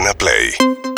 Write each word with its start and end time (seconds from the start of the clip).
Urbana 0.00 0.14
Play 0.14 0.89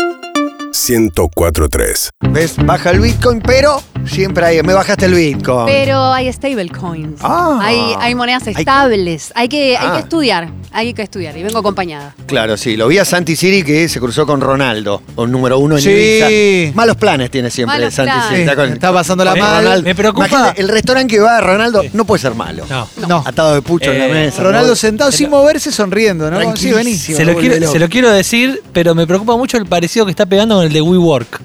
1043. 0.88 2.10
¿Ves? 2.30 2.54
Baja 2.64 2.90
el 2.90 3.00
Bitcoin, 3.00 3.40
pero 3.40 3.82
siempre 4.06 4.44
hay. 4.46 4.62
Me 4.62 4.72
bajaste 4.72 5.06
el 5.06 5.14
Bitcoin. 5.14 5.66
Pero 5.66 6.12
hay 6.12 6.32
stablecoins. 6.32 7.20
Ah. 7.22 7.58
hay, 7.62 7.78
hay 7.98 8.14
monedas 8.14 8.46
Hay 8.46 8.54
que- 8.54 8.60
estables. 8.60 9.32
Hay 9.34 9.48
que, 9.48 9.76
hay 9.76 9.86
Ah. 9.88 9.92
que 9.94 10.00
estudiar. 10.00 10.48
Hay 10.72 10.94
que 10.94 11.02
estudiar. 11.02 11.36
Y 11.36 11.42
vengo 11.42 11.58
acompañada. 11.58 12.14
Claro, 12.26 12.56
sí. 12.56 12.76
Lo 12.76 12.88
vi 12.88 12.98
a 12.98 13.04
Santi 13.04 13.36
Siri 13.36 13.62
que 13.62 13.88
se 13.88 14.00
cruzó 14.00 14.26
con 14.26 14.40
Ronaldo, 14.40 15.02
con 15.14 15.30
número 15.30 15.58
uno 15.58 15.76
en 15.76 15.82
Sí. 15.82 15.90
Ibiza. 15.90 16.74
Malos 16.76 16.96
planes 16.96 17.30
tiene 17.30 17.50
siempre 17.50 17.76
Malos 17.78 17.94
Santi 17.94 18.10
planes. 18.12 18.28
Siri. 18.28 18.36
Sí, 18.36 18.42
Está 18.48 18.56
con- 18.56 18.72
está 18.72 18.92
pasando 18.92 19.24
la 19.24 19.30
con 19.32 19.40
mal. 19.40 19.62
Ronaldo. 19.64 19.84
Me 19.88 19.94
preocupa- 19.94 20.26
Imagínate, 20.28 20.60
el 20.62 20.68
restaurante 20.68 21.14
que 21.14 21.20
va 21.20 21.36
a 21.38 21.40
Ronaldo 21.40 21.82
no 21.92 22.04
puede 22.04 22.22
ser 22.22 22.34
malo. 22.34 22.64
No. 22.68 22.88
No. 23.06 23.22
Atado 23.26 23.54
de 23.54 23.62
pucho 23.62 23.92
en 23.92 23.98
la 23.98 24.06
Eh, 24.08 24.12
mesa. 24.12 24.42
Ronaldo 24.42 24.70
¿no? 24.70 24.76
sentado 24.76 25.12
sin 25.12 25.28
moverse, 25.30 25.70
sonriendo, 25.70 26.30
¿no? 26.30 26.38
Sí, 26.56 26.70
vení. 26.70 26.72
Tranquilísimo. 26.72 27.16
Se 27.18 27.24
lo, 27.24 27.36
quiero, 27.36 27.70
se 27.70 27.78
lo 27.78 27.88
quiero 27.88 28.10
decir, 28.10 28.62
pero 28.72 28.94
me 28.94 29.06
preocupa 29.06 29.36
mucho 29.36 29.56
el 29.58 29.66
parecido 29.66 30.06
que 30.06 30.10
está 30.10 30.24
pegando 30.26 30.56
con 30.56 30.64
el 30.64 30.71
de 30.72 30.80
WeWork. 30.82 31.40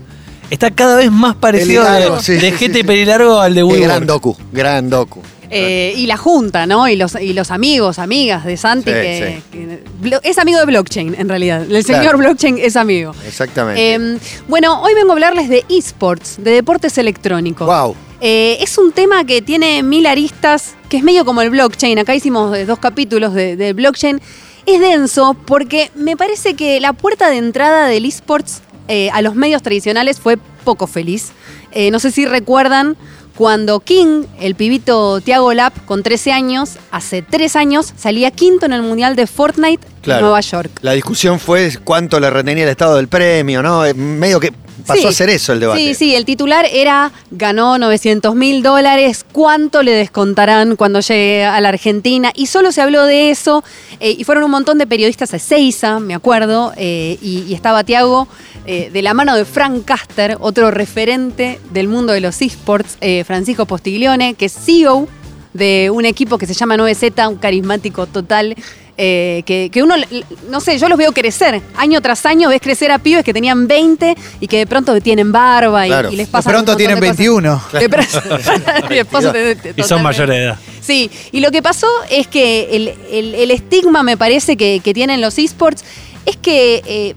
Está 0.50 0.72
cada 0.72 0.96
vez 0.96 1.12
más 1.12 1.36
parecido 1.36 1.86
El 1.96 2.14
de, 2.14 2.20
sí, 2.22 2.34
de 2.34 2.40
sí, 2.52 2.58
gente 2.58 2.78
sí, 2.80 2.82
sí. 2.82 2.88
pelilargo 2.88 3.40
al 3.42 3.54
de 3.54 3.62
Qué 3.68 3.80
gran 3.80 4.04
WeWork. 4.04 4.06
docu, 4.06 4.38
gran 4.54 4.90
docu. 4.90 5.22
Eh, 5.50 5.94
y 5.96 6.08
la 6.08 6.18
junta, 6.18 6.66
¿no? 6.66 6.90
Y 6.90 6.98
los, 6.98 7.16
y 7.16 7.32
los 7.34 7.52
amigos, 7.52 8.00
amigas 8.00 8.44
de 8.44 8.58
Santi, 8.58 8.90
Sí, 8.92 8.96
que, 8.98 9.42
sí. 9.42 9.44
que- 9.58 9.84
blo- 10.02 10.20
es 10.24 10.38
amigo 10.40 10.60
de 10.60 10.66
blockchain, 10.66 11.16
en 11.18 11.30
realidad. 11.30 11.64
El 11.70 11.84
señor 11.86 12.02
Claro. 12.02 12.18
blockchain 12.18 12.58
es 12.58 12.76
amigo. 12.76 13.14
Exactamente. 13.26 13.94
Eh, 13.96 14.18
bueno, 14.50 14.82
hoy 14.82 14.94
vengo 14.94 15.12
a 15.12 15.14
hablarles 15.14 15.48
de 15.48 15.64
esports, 15.70 16.36
de 16.44 16.52
deportes 16.52 16.98
electrónicos. 16.98 17.66
wow. 17.66 17.96
Eh, 18.20 18.58
es 18.62 18.78
un 18.80 18.92
tema 18.94 19.24
que 19.26 19.42
tiene 19.44 19.84
mil 19.84 20.06
aristas, 20.08 20.76
que 20.90 20.98
es 20.98 21.04
medio 21.04 21.24
como 21.24 21.42
el 21.44 21.50
blockchain. 21.52 22.00
Acá 22.00 22.16
hicimos 22.16 22.58
eh, 22.58 22.66
dos 22.66 22.80
capítulos 22.80 23.34
de, 23.34 23.56
de 23.56 23.74
blockchain. 23.74 24.20
Es 24.66 24.82
denso 24.82 25.34
porque 25.46 25.92
me 25.96 26.18
parece 26.18 26.56
que 26.56 26.82
la 26.82 26.92
puerta 26.94 27.30
de 27.30 27.38
entrada 27.38 27.88
del 27.88 28.04
esports 28.06 28.64
eh, 28.88 29.10
a 29.12 29.22
los 29.22 29.36
medios 29.36 29.62
tradicionales 29.62 30.20
fue 30.20 30.38
poco 30.64 30.88
feliz. 30.88 31.32
Eh, 31.72 31.92
no 31.92 32.00
sé 32.00 32.12
si 32.12 32.26
recuerdan 32.26 32.96
cuando 33.36 33.80
King, 33.82 34.24
el 34.40 34.56
pibito 34.56 35.22
Tiago 35.22 35.54
Lap, 35.54 35.74
con 35.86 36.02
13 36.02 36.32
años, 36.32 36.78
hace 36.90 37.22
3 37.22 37.56
años, 37.56 37.94
salía 37.96 38.32
quinto 38.32 38.66
en 38.66 38.74
el 38.74 38.82
Mundial 38.82 39.16
de 39.16 39.28
Fortnite 39.28 39.86
Claro. 40.02 40.20
en 40.20 40.24
Nueva 40.26 40.42
York. 40.42 40.72
La 40.82 40.94
discusión 40.94 41.40
fue 41.40 41.72
cuánto 41.84 42.20
le 42.20 42.30
retenía 42.32 42.64
el 42.64 42.70
estado 42.72 42.96
del 42.96 43.08
premio, 43.08 43.62
¿no? 43.62 43.86
Eh, 43.86 43.94
Medio 43.94 44.40
que 44.40 44.52
pasó 44.86 45.02
Sí. 45.02 45.08
a 45.08 45.12
ser 45.12 45.30
eso 45.30 45.54
el 45.54 45.60
debate. 45.60 45.80
Sí, 45.82 45.94
sí, 45.94 46.16
el 46.16 46.26
titular 46.26 46.66
era 46.72 47.12
ganó 47.32 47.78
900 47.78 48.36
mil 48.36 48.62
dólares, 48.64 49.26
¿cuánto 49.32 49.84
le 49.84 49.92
descontarán 49.92 50.76
cuando 50.76 51.00
llegue 51.00 51.44
a 51.46 51.60
la 51.62 51.70
Argentina? 51.70 52.32
Y 52.36 52.48
solo 52.48 52.72
se 52.72 52.82
habló 52.82 53.06
de 53.06 53.32
eso, 53.32 53.64
eh, 54.00 54.16
y 54.18 54.24
fueron 54.24 54.44
un 54.44 54.52
montón 54.52 54.78
de 54.78 54.88
periodistas 54.88 55.34
a 55.34 55.38
Ezeiza, 55.38 56.00
me 56.00 56.14
acuerdo, 56.14 56.74
eh, 56.78 57.18
y, 57.22 57.44
y 57.48 57.54
estaba 57.54 57.84
Tiago 57.84 58.28
eh, 58.66 58.90
de 58.92 59.02
la 59.02 59.14
mano 59.14 59.36
de 59.36 59.46
Frank 59.46 59.86
Caster, 59.86 60.38
otro 60.42 60.72
referente 60.72 61.60
del 61.72 61.88
mundo 61.88 62.14
de 62.14 62.20
los 62.22 62.42
esports, 62.42 62.98
Francisco 63.26 63.66
Postiglione, 63.66 64.34
que 64.34 64.46
es 64.46 64.54
CEO 64.54 65.08
de 65.58 65.90
un 65.92 66.06
equipo 66.06 66.38
que 66.38 66.46
se 66.46 66.54
llama 66.54 66.76
9Z, 66.78 67.28
un 67.30 67.36
carismático 67.38 68.06
total. 68.08 68.56
eh, 69.00 69.44
que, 69.46 69.70
que 69.72 69.84
uno, 69.84 69.94
no 70.50 70.60
sé, 70.60 70.80
yo 70.80 70.90
los 70.90 70.98
veo 70.98 71.12
crecer. 71.12 71.62
Año 71.76 72.02
tras 72.02 72.26
año 72.26 72.50
ves 72.50 72.60
crecer 72.60 72.92
a 72.92 72.98
pibes 72.98 73.24
que 73.24 73.32
tenían 73.32 73.68
20 73.68 74.16
y 74.40 74.48
que 74.48 74.58
de 74.58 74.66
pronto 74.66 75.00
tienen 75.02 75.32
barba 75.32 75.86
y, 75.86 75.90
Claro. 75.90 76.10
y 76.12 76.16
les 76.16 76.26
De 76.26 76.32
pasa. 76.32 76.50
pronto 76.50 76.76
tienen 76.76 77.00
21. 77.00 77.62
De 77.74 77.90
pronto- 77.90 78.22
de 78.90 79.06
pronto 79.06 79.32
te- 79.32 79.56
te- 79.56 79.74
Y 79.80 79.84
son 79.84 80.02
mayores 80.02 80.36
de 80.36 80.44
edad. 80.46 80.58
Sí, 80.82 81.12
y 81.32 81.42
lo 81.42 81.52
que 81.52 81.62
pasó 81.62 81.86
es 82.10 82.26
que 82.26 82.70
el, 82.76 82.88
el- 83.12 83.36
el 83.36 83.52
estigma, 83.52 84.02
me 84.02 84.18
parece, 84.18 84.58
que, 84.58 84.82
que 84.84 84.96
tienen 84.96 85.22
los 85.22 85.38
esports 85.38 85.84
es 86.26 86.36
que 86.38 86.82
eh, 86.88 87.14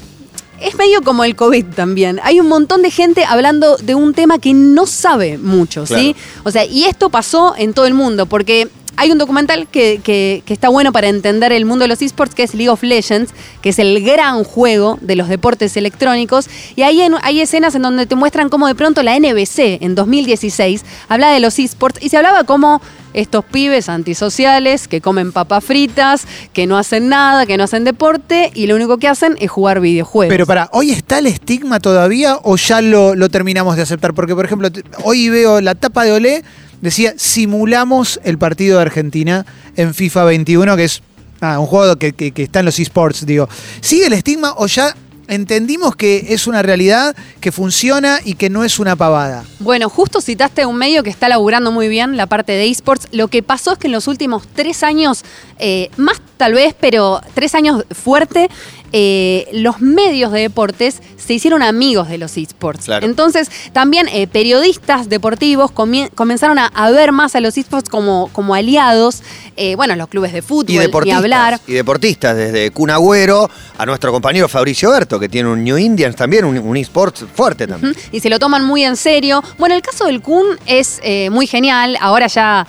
es 0.61 0.77
medio 0.77 1.03
como 1.03 1.25
el 1.25 1.37
COVID 1.37 1.67
también. 1.75 2.21
Hay 2.23 2.41
un 2.41 2.49
montón 2.49 2.83
de 2.83 2.91
gente 2.91 3.25
hablando 3.25 3.77
de 3.77 3.95
un 3.95 4.15
tema 4.15 4.39
que 4.39 4.53
no 4.53 4.87
sabe 4.87 5.39
mucho, 5.39 5.87
¿sí? 5.87 6.15
O 6.45 6.51
sea, 6.51 6.65
y 6.65 6.85
esto 6.85 7.11
pasó 7.11 7.55
en 7.57 7.73
todo 7.73 7.87
el 7.87 7.95
mundo, 7.95 8.27
porque 8.27 8.69
hay 9.01 9.11
un 9.11 9.19
documental 9.19 9.67
que, 9.67 10.01
que- 10.05 10.43
que 10.45 10.53
está 10.53 10.69
bueno 10.69 10.93
para 10.93 11.09
entender 11.09 11.53
el 11.53 11.65
mundo 11.65 11.85
de 11.85 11.89
los 11.89 12.03
esports, 12.03 12.35
que 12.35 12.43
es 12.43 12.55
League 12.55 12.69
of 12.69 12.83
Legends, 12.83 13.33
que 13.63 13.71
es 13.71 13.79
el 13.79 14.03
gran 14.05 14.45
juego 14.45 14.99
de 15.01 15.17
los 15.17 15.29
deportes 15.29 15.77
electrónicos. 15.77 16.49
Y 16.77 16.83
ahí 16.83 17.01
en- 17.01 17.15
hay 17.23 17.41
escenas 17.41 17.75
en 17.75 17.83
donde 17.83 18.07
te 18.07 18.15
muestran 18.15 18.49
cómo 18.51 18.67
de 18.67 18.75
pronto 18.75 19.03
la 19.03 19.17
NBC 19.19 19.79
en 19.83 19.95
2016 19.95 20.85
habla 21.09 21.31
de 21.31 21.41
los 21.41 21.59
esports 21.59 21.99
y 22.03 22.11
se 22.11 22.17
hablaba 22.19 22.45
como 22.45 22.81
estos 23.13 23.45
pibes 23.45 23.89
antisociales 23.89 24.87
que 24.87 25.01
comen 25.01 25.33
papas 25.33 25.65
fritas, 25.65 26.27
que 26.53 26.67
no 26.67 26.77
hacen 26.79 27.09
nada, 27.09 27.47
que 27.47 27.57
no 27.57 27.65
hacen 27.65 27.85
deporte 27.85 28.51
y 28.55 28.67
lo 28.67 28.77
único 28.77 28.99
que 28.99 29.09
hacen 29.09 29.37
es 29.41 29.51
jugar 29.51 29.81
videojuegos. 29.81 30.33
Pero 30.33 30.47
para, 30.47 30.69
¿hoy 30.73 30.91
está 30.93 31.19
el 31.19 31.27
estigma 31.27 31.81
todavía 31.81 32.39
o 32.43 32.57
ya 32.57 32.81
lo, 32.81 33.15
lo 33.17 33.29
terminamos 33.29 33.77
de 33.77 33.83
aceptar? 33.83 34.15
Porque, 34.15 34.35
por 34.35 34.45
ejemplo, 34.45 34.69
hoy 35.05 35.29
veo 35.29 35.61
la 35.61 35.75
tapa 35.75 36.05
de 36.05 36.13
Olé, 36.13 36.45
decía, 36.81 37.15
simulamos 37.17 38.21
el 38.25 38.39
partido 38.39 38.77
de 38.77 38.83
Argentina 38.83 39.47
en 39.77 39.95
FIFA 39.95 40.25
21, 40.25 40.77
que 40.77 40.85
es 40.85 41.03
un 41.43 41.67
juego 41.67 41.97
que, 41.97 42.33
está 42.37 42.61
en 42.61 42.67
los 42.67 42.79
esports, 42.79 43.25
digo. 43.27 43.49
¿Sigue 43.81 44.07
el 44.07 44.13
estigma 44.13 44.55
o 44.57 44.67
ya 44.67 44.95
entendimos 45.29 45.95
que 45.95 46.27
es 46.31 46.49
una 46.49 46.61
realidad 46.61 47.15
que 47.41 47.53
funciona 47.53 48.19
y 48.25 48.35
que 48.35 48.51
no 48.51 48.65
es 48.65 48.79
una 48.79 48.97
pavada? 48.97 49.45
Bueno, 49.61 49.89
justo 49.89 50.21
citaste 50.21 50.67
un 50.67 50.77
medio 50.77 51.03
que 51.03 51.11
está 51.11 51.29
laburando 51.29 51.71
muy 51.71 51.89
bien 51.89 52.17
la 52.17 52.27
parte 52.27 52.53
de 52.53 52.69
esports. 52.69 53.09
Lo 53.13 53.29
que 53.29 53.43
pasó 53.43 53.73
es 53.73 53.79
que 53.79 53.87
en 53.87 53.93
los 53.93 54.09
últimos 54.09 54.47
tres 54.55 54.83
años, 54.83 55.25
eh, 55.59 55.91
más 55.97 56.21
tal 56.37 56.55
vez, 56.55 56.75
pero 56.79 57.21
tres 57.35 57.55
años 57.55 57.85
fuerte, 57.91 58.51
eh, 58.93 59.49
los 59.53 59.81
medios 59.81 60.33
de 60.33 60.41
deportes 60.41 61.01
se 61.17 61.35
hicieron 61.35 61.63
amigos 61.63 62.09
de 62.09 62.19
los 62.19 62.37
esports. 62.37 62.87
Claro. 62.87 63.07
Entonces, 63.07 63.51
también 63.73 64.09
eh, 64.09 64.27
periodistas 64.27 65.09
deportivos 65.09 65.71
comenzaron 65.71 66.59
a, 66.59 66.67
a 66.67 66.91
ver 66.91 67.13
más 67.13 67.35
a 67.37 67.41
los 67.41 67.57
esports 67.57 67.89
como, 67.89 68.29
como 68.33 68.55
aliados. 68.55 69.23
Eh, 69.57 69.77
bueno, 69.77 69.95
los 69.97 70.09
clubes 70.09 70.33
de 70.33 70.43
fútbol, 70.43 70.71
Y 70.71 70.79
ni 70.79 70.79
deportistas, 70.79 71.19
hablar. 71.23 71.61
y 71.67 71.73
deportistas, 71.75 72.37
desde 72.37 72.71
Kun 72.71 72.91
Agüero 72.91 73.49
a 73.79 73.87
nuestro 73.87 74.11
compañero 74.13 74.49
Fabricio 74.49 74.91
Berto, 74.91 75.21
que 75.21 75.29
tiene 75.29 75.49
un 75.51 75.63
New 75.63 75.77
Indians 75.79 76.17
también, 76.17 76.45
un, 76.45 76.59
un 76.59 76.77
esports 76.77 77.25
fuerte 77.35 77.67
también. 77.67 77.95
Y 78.13 78.21
se 78.21 78.31
lo 78.31 78.39
toman 78.39 78.65
muy 78.65 78.85
en 78.85 78.97
serio. 78.97 79.43
Bueno, 79.59 79.75
el 79.75 79.83
caso 79.83 80.07
del 80.07 80.23
Kun 80.23 80.47
es 80.67 81.01
muy 81.31 81.47
genial. 81.47 81.97
Ahora 82.01 82.27
ya 82.27 82.67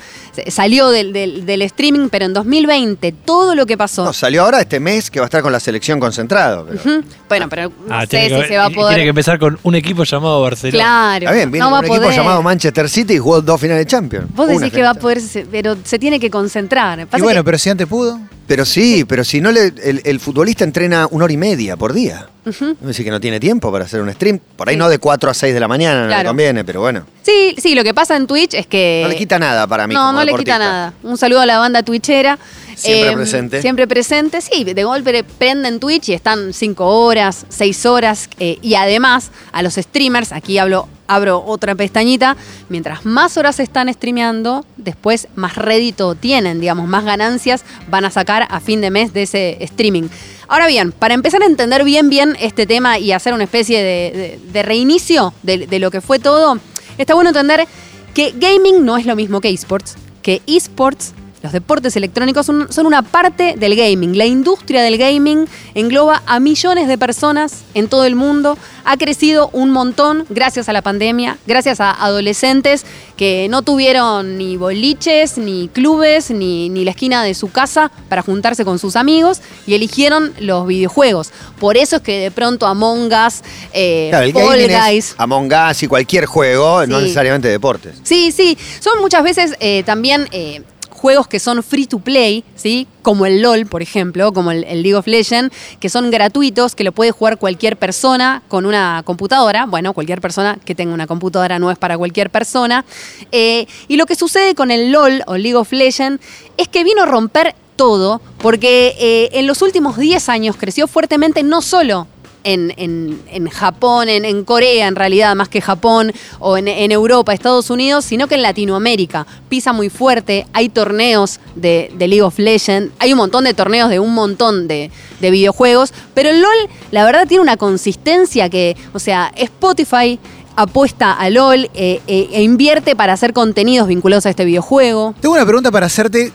salió 0.48 0.90
del, 0.90 1.12
del- 1.14 1.46
del 1.46 1.62
streaming, 1.64 2.09
pero 2.09 2.26
en 2.26 2.34
2020 2.34 3.12
todo 3.26 3.56
lo 3.56 3.66
que 3.66 3.78
pasó. 3.78 4.06
No, 4.06 4.14
salió 4.14 4.44
ahora 4.44 4.62
este 4.62 4.80
mes 4.80 5.09
que 5.12 5.20
va 5.20 5.26
a 5.26 5.28
estar 5.28 5.42
con 5.42 5.52
la 5.52 5.59
selección 5.59 6.00
concentrado. 6.11 6.66
pero- 6.66 7.01
Bueno, 7.29 7.49
pero 7.49 7.69
no 7.69 7.95
Ah, 7.95 8.01
sé 8.01 8.07
tiene 8.07 8.29
que- 8.29 8.41
si 8.44 8.47
se 8.49 8.57
va 8.57 8.66
a 8.66 8.69
poder. 8.69 8.89
Tiene 8.95 9.03
que 9.05 9.09
empezar 9.09 9.39
con 9.39 9.57
un 9.63 9.75
equipo 9.75 10.03
llamado 10.03 10.41
Barcelona. 10.41 10.83
Claro. 10.83 11.25
Está 11.25 11.31
bien, 11.31 11.51
viene 11.51 11.66
no 11.66 11.72
va 11.72 11.79
un 11.79 11.85
equipo 11.85 12.11
llamado 12.11 12.41
Manchester 12.41 12.89
City 12.89 13.13
y 13.16 13.17
jugó 13.19 13.41
dos 13.41 13.59
finales 13.59 13.85
de 13.85 13.89
Champions. 13.89 14.27
Vos 14.35 14.47
Una 14.49 14.59
decís 14.59 14.73
que 14.73 14.83
va 14.83 14.89
a 14.91 14.94
poder, 14.95 15.19
pero 15.51 15.77
se 15.83 15.97
tiene 15.99 16.19
que 16.19 16.29
concentrar. 16.29 17.05
Pasa 17.07 17.17
Y 17.17 17.22
bueno, 17.22 17.41
que- 17.41 17.45
pero 17.45 17.57
si 17.57 17.69
antes 17.69 17.88
pudo. 17.88 18.19
Pero 18.47 18.66
sí, 18.66 19.05
pero 19.07 19.23
si 19.23 19.39
no 19.39 19.49
le, 19.49 19.67
el, 19.81 20.01
el 20.03 20.19
futbolista 20.19 20.66
entrena 20.66 21.07
una 21.09 21.23
hora 21.23 21.33
y 21.33 21.38
media 21.38 21.77
por 21.77 21.94
día. 21.94 22.28
No 22.43 22.51
me 22.81 22.88
dice 22.88 23.03
que 23.03 23.11
no 23.11 23.22
tiene 23.22 23.39
tiempo 23.39 23.72
para 23.72 23.85
hacer 23.85 24.01
un 24.01 24.11
stream. 24.11 24.39
Por 24.57 24.67
ahí 24.67 24.75
no 24.75 24.89
de 24.89 24.97
4 24.97 25.29
a 25.29 25.33
6 25.33 25.53
de 25.53 25.59
la 25.59 25.67
mañana, 25.69 26.07
no 26.07 26.17
le 26.17 26.25
conviene, 26.25 26.63
pero 26.66 26.81
bueno. 26.81 27.05
Sí, 27.22 27.55
sí, 27.57 27.75
lo 27.75 27.83
que 27.83 27.93
pasa 27.93 28.17
en 28.17 28.28
Twitch 28.28 28.55
es 28.55 28.67
que. 28.67 29.01
No 29.03 29.09
le 29.09 29.16
quita 29.16 29.39
nada 29.39 29.67
para 29.67 29.88
mí. 29.88 29.93
No, 29.93 30.01
como 30.07 30.13
no 30.19 30.25
le 30.25 30.33
quita 30.33 30.57
nada. 30.59 30.91
Un 31.03 31.17
saludo 31.17 31.39
a 31.41 31.45
la 31.45 31.59
banda 31.59 31.81
twitchera. 31.83 32.38
Siempre 32.81 33.12
Eh, 33.12 33.16
presente. 33.16 33.62
Siempre 33.62 33.88
presente, 33.88 34.42
sí. 34.42 34.64
De 34.64 34.84
golpe 34.84 35.24
prenden 35.24 35.80
Twitch 35.80 36.09
y 36.09 36.14
están 36.14 36.53
cinco 36.53 36.88
horas, 36.88 37.46
seis 37.50 37.86
horas. 37.86 38.30
eh, 38.40 38.58
y 38.62 38.75
además, 38.75 39.31
a 39.52 39.62
los 39.62 39.75
streamers, 39.75 40.31
aquí 40.31 40.58
hablo, 40.58 40.88
abro 41.08 41.44
otra 41.46 41.75
pestañita, 41.75 42.36
mientras 42.70 43.06
más 43.06 43.38
horas 43.38 43.59
están 43.59 43.94
streameando, 43.94 44.66
después 44.78 45.28
más 45.36 45.56
rédito 45.56 46.16
tienen, 46.16 46.59
digamos, 46.59 46.88
más 46.88 47.03
ganancias 47.06 47.64
van 47.90 48.06
a 48.06 48.09
sacar 48.12 48.47
a 48.50 48.59
fin 48.59 48.81
de 48.81 48.90
mes 48.91 49.14
de 49.14 49.24
ese 49.24 49.58
streaming. 49.64 50.03
Ahora 50.47 50.68
bien, 50.68 50.91
para 50.91 51.14
empezar 51.14 51.41
a 51.44 51.46
entender 51.46 51.84
bien, 51.84 52.09
bien 52.09 52.36
este 52.40 52.66
tema 52.66 52.97
y 53.00 53.11
hacer 53.11 53.34
una 53.34 53.44
especie 53.44 53.78
de, 53.79 54.11
de- 54.44 54.52
de 54.52 54.64
reinicio 54.64 55.34
de, 55.44 55.67
de 55.67 55.79
lo 55.79 55.91
que 55.91 56.02
fue 56.02 56.20
todo, 56.20 56.58
está 56.97 57.14
bueno 57.14 57.29
entender 57.29 57.67
que 58.14 58.34
gaming 58.38 58.84
no 58.84 58.97
es 58.97 59.05
lo 59.05 59.16
mismo 59.16 59.40
que 59.40 59.50
esports, 59.50 59.96
que 60.22 60.41
esports, 60.47 61.14
los 61.41 61.52
deportes 61.52 61.96
electrónicos, 61.96 62.46
son, 62.46 62.72
son 62.72 62.85
una 62.85 63.02
parte 63.02 63.55
del 63.58 63.76
gaming. 63.76 64.17
La 64.17 64.26
industria 64.26 64.84
del 64.84 64.97
gaming 64.97 65.47
engloba 65.73 66.22
a 66.26 66.40
millones 66.40 66.88
de 66.88 66.97
personas 66.97 67.64
en 67.73 67.88
todo 67.88 68.05
el 68.05 68.16
mundo. 68.16 68.58
Ha 68.85 68.97
crecido 68.97 69.49
un 69.53 69.72
montón 69.72 70.26
gracias 70.29 70.70
a 70.70 70.73
la 70.73 70.82
pandemia, 70.82 71.38
gracias 71.47 71.79
a 71.79 71.91
adolescentes 71.91 72.85
que 73.17 73.47
no 73.49 73.61
tuvieron 73.61 74.38
ni 74.38 74.58
boliches, 74.58 75.38
ni 75.38 75.67
clubes, 75.67 76.32
ni, 76.32 76.70
ni 76.70 76.85
la 76.85 76.91
esquina 76.91 77.23
de 77.23 77.34
su 77.34 77.52
casa 77.52 77.91
para 78.09 78.22
juntarse 78.22 78.66
con 78.66 78.79
sus 78.79 78.96
amigos 78.96 79.41
y 79.67 79.73
eligieron 79.76 80.34
los 80.40 80.67
videojuegos. 80.67 81.32
Por 81.59 81.78
eso 81.78 81.97
es 81.97 82.02
que 82.02 82.20
de 82.20 82.32
pronto 82.32 82.66
Among 82.66 83.11
Us, 83.11 83.41
eh, 83.73 84.08
Claro, 84.09 84.26
el 84.26 84.34
Fall 84.34 84.67
Guys... 84.67 85.16
Among 85.17 85.52
Us 85.53 85.84
y 85.84 85.88
cualquier 85.88 86.26
juego, 86.26 86.85
no 86.88 86.99
necesariamente 87.02 87.47
deportes. 87.47 87.97
Sí, 88.03 88.32
sí, 88.32 88.58
son 88.79 89.02
muchas 89.02 89.23
veces 89.23 89.55
eh, 89.59 89.84
también 89.84 90.28
eh, 90.32 90.64
juegos 91.02 91.28
que 91.28 91.40
son 91.40 91.64
free 91.64 91.88
to 91.88 91.98
play, 91.98 92.44
¿sí? 92.56 92.88
Como 93.02 93.26
el 93.26 93.42
LOL, 93.42 93.66
por 93.66 93.82
ejemplo, 93.82 94.32
como 94.32 94.52
el, 94.52 94.62
League 94.62 94.94
of 94.94 95.08
Legends, 95.08 95.53
que 95.80 95.90
son 95.90 96.12
gratuitos, 96.12 96.76
que 96.76 96.84
lo 96.84 96.92
puede 96.92 97.09
jugar 97.09 97.40
cualquier 97.40 97.76
persona 97.76 98.44
con 98.48 98.68
una 98.68 99.02
computadora. 99.03 99.66
Bueno, 99.66 99.94
cualquier 99.94 100.22
persona 100.22 100.59
que 100.64 100.76
tenga 100.76 100.94
una 100.94 101.08
computadora 101.08 101.58
no 101.58 101.72
es 101.72 101.80
para 101.80 101.98
cualquier 101.98 102.30
persona. 102.30 102.86
Eh, 103.32 103.66
y 103.88 103.98
lo 103.98 104.06
que 104.06 104.14
sucede 104.14 104.53
con 104.53 104.70
el 104.70 104.92
LOL 104.92 105.24
o 105.26 105.38
League 105.38 105.56
of 105.56 105.72
Legends 105.72 106.24
es 106.58 106.68
que 106.68 106.84
vino 106.84 107.02
a 107.02 107.06
romper 107.08 107.56
todo, 107.76 108.22
porque 108.38 108.96
eh, 109.00 109.30
en 109.40 109.48
los 109.48 109.64
últimos 109.64 109.98
10 109.98 110.30
años 110.30 110.56
creció 110.56 110.88
fuertemente 110.88 111.42
no 111.42 111.64
solo 111.64 112.06
en, 112.43 112.73
en- 112.78 113.22
en 113.32 113.47
Japón, 113.49 114.09
en, 114.09 114.26
en 114.26 114.43
Corea 114.43 114.88
en 114.88 114.96
realidad, 114.96 115.35
más 115.35 115.49
que 115.49 115.61
Japón, 115.61 116.11
o 116.40 116.58
en, 116.58 116.67
en 116.67 116.91
Europa, 116.91 117.34
Estados 117.34 117.70
Unidos, 117.70 118.05
sino 118.05 118.28
que 118.28 118.35
en 118.35 118.41
Latinoamérica. 118.41 119.26
Pisa 119.49 119.73
muy 119.73 119.90
fuerte, 119.90 120.46
hay 120.53 120.70
torneos 120.70 121.40
de, 121.55 121.91
de 121.97 122.08
League 122.08 122.22
of 122.23 122.40
Legends, 122.40 122.93
hay 122.99 123.11
un 123.14 123.17
montón 123.17 123.43
de 123.43 123.53
torneos 123.53 123.90
de 123.90 123.99
un 123.99 124.14
montón 124.14 124.67
de, 124.67 124.91
de 125.20 125.32
videojuegos, 125.32 125.93
pero 126.14 126.29
el 126.29 126.41
LOL, 126.41 126.70
la 126.91 127.03
verdad, 127.05 127.28
tiene 127.28 127.41
una 127.41 127.58
consistencia 127.58 128.49
que, 128.49 128.76
o 128.93 128.99
sea, 128.99 129.32
Spotify 129.35 130.20
apuesta 130.55 131.14
a 131.14 131.29
LOL 131.29 131.70
eh, 131.73 132.02
eh, 132.08 132.29
e 132.34 132.43
invierte 132.43 132.96
para 132.96 133.14
hacer 133.14 133.32
contenidos 133.34 133.88
vinculados 133.88 134.26
a 134.26 134.29
este 134.29 134.43
videojuego. 134.46 135.16
Tengo 135.22 135.35
una 135.35 135.46
pregunta 135.46 135.72
para 135.72 135.85
hacerte 135.85 136.34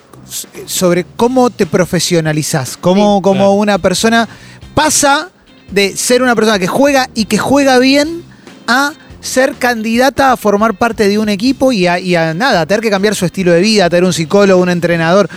sobre 0.67 1.05
cómo 1.17 1.50
te 1.50 1.67
profesionalizás, 1.67 2.76
cómo, 2.76 3.19
Sí. 3.19 3.23
cómo 3.23 3.35
Claro. 3.41 3.50
una 3.53 3.79
persona 3.79 4.29
pasa 4.75 5.31
de 5.71 5.97
ser 5.97 6.23
una 6.23 6.35
persona 6.35 6.59
que 6.59 6.67
juega 6.67 7.09
y 7.15 7.25
que 7.27 7.39
juega 7.39 7.79
bien 7.79 8.23
a 8.67 8.93
ser 9.21 9.55
candidata 9.55 10.33
a 10.33 10.37
formar 10.37 10.75
parte 10.75 11.09
de 11.09 11.19
un 11.19 11.29
equipo 11.29 11.73
y 11.73 11.87
a, 11.87 12.35
nada, 12.35 12.61
a 12.61 12.67
tener 12.67 12.81
que 12.81 12.91
cambiar 12.91 13.15
su 13.15 13.25
estilo 13.27 13.53
de 13.53 13.61
vida, 13.61 13.91
tener 13.91 14.05
un 14.05 14.13
psicólogo, 14.13 14.63
un 14.63 14.69
entrenador. 14.69 15.29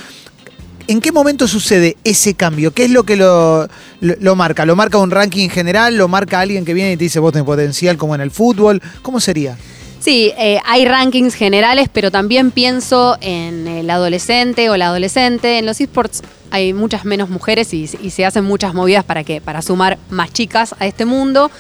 ¿En 0.88 1.02
qué 1.02 1.12
momento 1.12 1.48
sucede 1.48 1.98
ese 2.04 2.34
cambio? 2.34 2.72
¿Qué 2.74 2.86
es 2.86 2.92
lo 2.92 3.04
que 3.04 3.16
lo, 3.16 3.68
lo- 4.02 4.16
lo 4.20 4.36
marca? 4.36 4.66
¿Lo 4.66 4.76
marca 4.76 4.98
un 4.98 5.12
ranking 5.12 5.50
general? 5.50 5.96
¿Lo 5.96 6.08
marca 6.08 6.40
alguien 6.40 6.66
que 6.66 6.74
viene 6.74 6.94
y 6.94 6.98
te 6.98 7.04
dice 7.04 7.20
vos 7.20 7.32
tenés 7.32 7.46
potencial 7.46 7.96
como 7.98 8.16
en 8.16 8.22
el 8.22 8.32
fútbol? 8.32 8.82
¿Cómo 9.04 9.20
sería? 9.20 9.56
Sí, 10.00 10.32
eh, 10.38 10.60
hay 10.64 10.86
rankings 10.86 11.36
generales, 11.36 11.90
pero 11.92 12.10
también 12.10 12.52
pienso 12.52 13.18
en 13.20 13.68
el 13.68 13.90
adolescente 13.90 14.70
o 14.70 14.78
la 14.78 14.88
adolescente. 14.88 15.58
En 15.58 15.66
los 15.66 15.82
esports 15.82 16.24
hay 16.52 16.74
muchas 16.74 17.04
menos 17.04 17.30
mujeres 17.30 17.74
y, 17.74 17.88
se 17.88 18.26
hacen 18.26 18.46
muchas 18.46 18.74
movidas 18.74 19.04
para, 19.04 19.24
que, 19.24 19.42
para 19.42 19.62
sumar 19.62 19.98
más 20.10 20.32
chicas 20.32 20.74
a 20.80 20.88
este 20.88 21.06
mundo. 21.06 21.52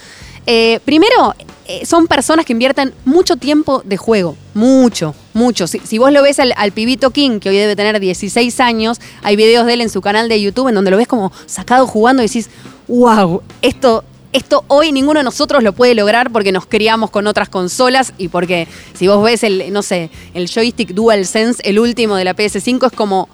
Eh, 0.47 0.79
primero, 0.85 1.35
eh, 1.67 1.85
son 1.85 2.07
personas 2.07 2.45
que 2.45 2.53
invierten 2.53 2.93
mucho 3.03 3.35
tiempo 3.35 3.81
de 3.83 3.97
juego, 3.97 4.37
mucho, 4.53 5.13
mucho. 5.33 5.67
Si, 5.67 5.79
si 5.79 5.97
vos 5.97 6.11
lo 6.13 6.23
ves 6.23 6.39
al, 6.39 6.53
al 6.55 6.71
pibito 6.71 7.11
King, 7.11 7.39
que 7.39 7.49
hoy 7.49 7.57
debe 7.57 7.75
tener 7.75 7.99
16 7.99 8.59
años, 8.61 8.99
hay 9.21 9.35
videos 9.35 9.65
de 9.65 9.73
él 9.73 9.81
en 9.81 9.89
su 9.89 9.99
canal 10.01 10.29
de 10.29 10.41
YouTube 10.41 10.69
en 10.69 10.75
donde 10.75 10.91
lo 10.91 10.97
ves 10.97 11.09
como 11.09 11.33
sacado 11.45 11.85
jugando 11.85 12.23
y 12.23 12.27
decís, 12.27 12.49
wow, 12.87 13.43
esto, 13.61 14.05
esto 14.31 14.63
hoy 14.67 14.91
ninguno 14.91 15.19
de 15.19 15.23
nosotros 15.23 15.63
lo 15.63 15.73
puede 15.73 15.95
lograr 15.95 16.31
porque 16.31 16.51
nos 16.51 16.65
criamos 16.65 17.09
con 17.09 17.27
otras 17.27 17.49
consolas 17.49 18.13
y 18.17 18.27
porque 18.27 18.67
si 18.93 19.07
vos 19.07 19.23
ves 19.23 19.43
el, 19.43 19.71
no 19.73 19.81
sé, 19.81 20.09
el 20.33 20.47
joystick 20.49 20.93
DualSense, 20.93 21.61
el 21.63 21.79
último 21.79 22.15
de 22.15 22.23
la 22.25 22.35
PS5, 22.35 22.87
es 22.87 22.93
como, 22.93 23.27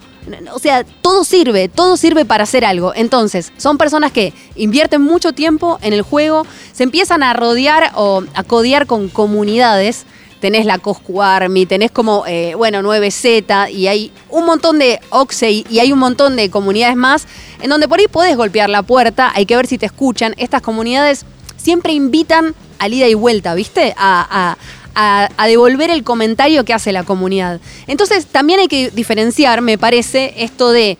o 0.54 0.60
sea, 0.60 0.84
todo 1.02 1.24
sirve, 1.24 1.68
todo 1.68 1.98
sirve 1.98 2.26
para 2.26 2.44
hacer 2.44 2.66
algo. 2.66 2.94
Entonces, 2.96 3.52
son 3.58 3.78
personas 3.78 4.12
que 4.12 4.34
invierten 4.56 5.02
mucho 5.02 5.34
tiempo 5.34 5.80
en 5.82 5.94
el 5.94 6.02
juego, 6.02 6.46
se 6.72 6.84
empiezan 6.84 7.24
a 7.24 7.34
rodear 7.34 7.92
o 7.96 8.24
a 8.34 8.44
codear 8.44 8.88
con 8.88 9.10
comunidades. 9.10 10.06
Tenés 10.40 10.66
la 10.66 10.78
Coscu 10.80 11.22
tenés 11.68 11.92
como, 11.92 12.26
eh, 12.28 12.54
bueno, 12.56 12.82
9Z 12.82 13.72
y 13.72 13.88
hay 13.88 14.12
un 14.30 14.46
montón 14.46 14.80
de 14.80 15.00
Oxey 15.10 15.66
y 15.70 15.80
hay 15.80 15.92
un 15.92 16.00
montón 16.00 16.36
de 16.36 16.50
comunidades 16.50 16.96
más 16.96 17.26
en 17.62 17.70
donde 17.70 17.88
por 17.88 18.00
ahí 18.00 18.08
podés 18.08 18.36
golpear 18.38 18.70
la 18.70 18.84
puerta, 18.84 19.32
hay 19.34 19.46
que 19.46 19.56
ver 19.56 19.66
si 19.68 19.78
te 19.78 19.86
escuchan. 19.86 20.36
Estas 20.38 20.62
comunidades 20.62 21.26
siempre 21.58 21.94
invitan 21.94 22.54
al 22.80 22.94
ida 22.94 23.08
y 23.08 23.14
vuelta, 23.14 23.56
¿viste? 23.56 23.94
A, 23.98 24.58
devolver 25.48 25.90
el 25.90 26.04
comentario 26.04 26.64
que 26.64 26.74
hace 26.74 26.92
la 26.92 27.04
comunidad. 27.04 27.60
Entonces 27.88 28.28
también 28.28 28.60
hay 28.60 28.68
que 28.68 28.92
diferenciar, 28.92 29.62
me 29.62 29.78
parece, 29.78 30.34
esto 30.38 30.72
de 30.72 30.98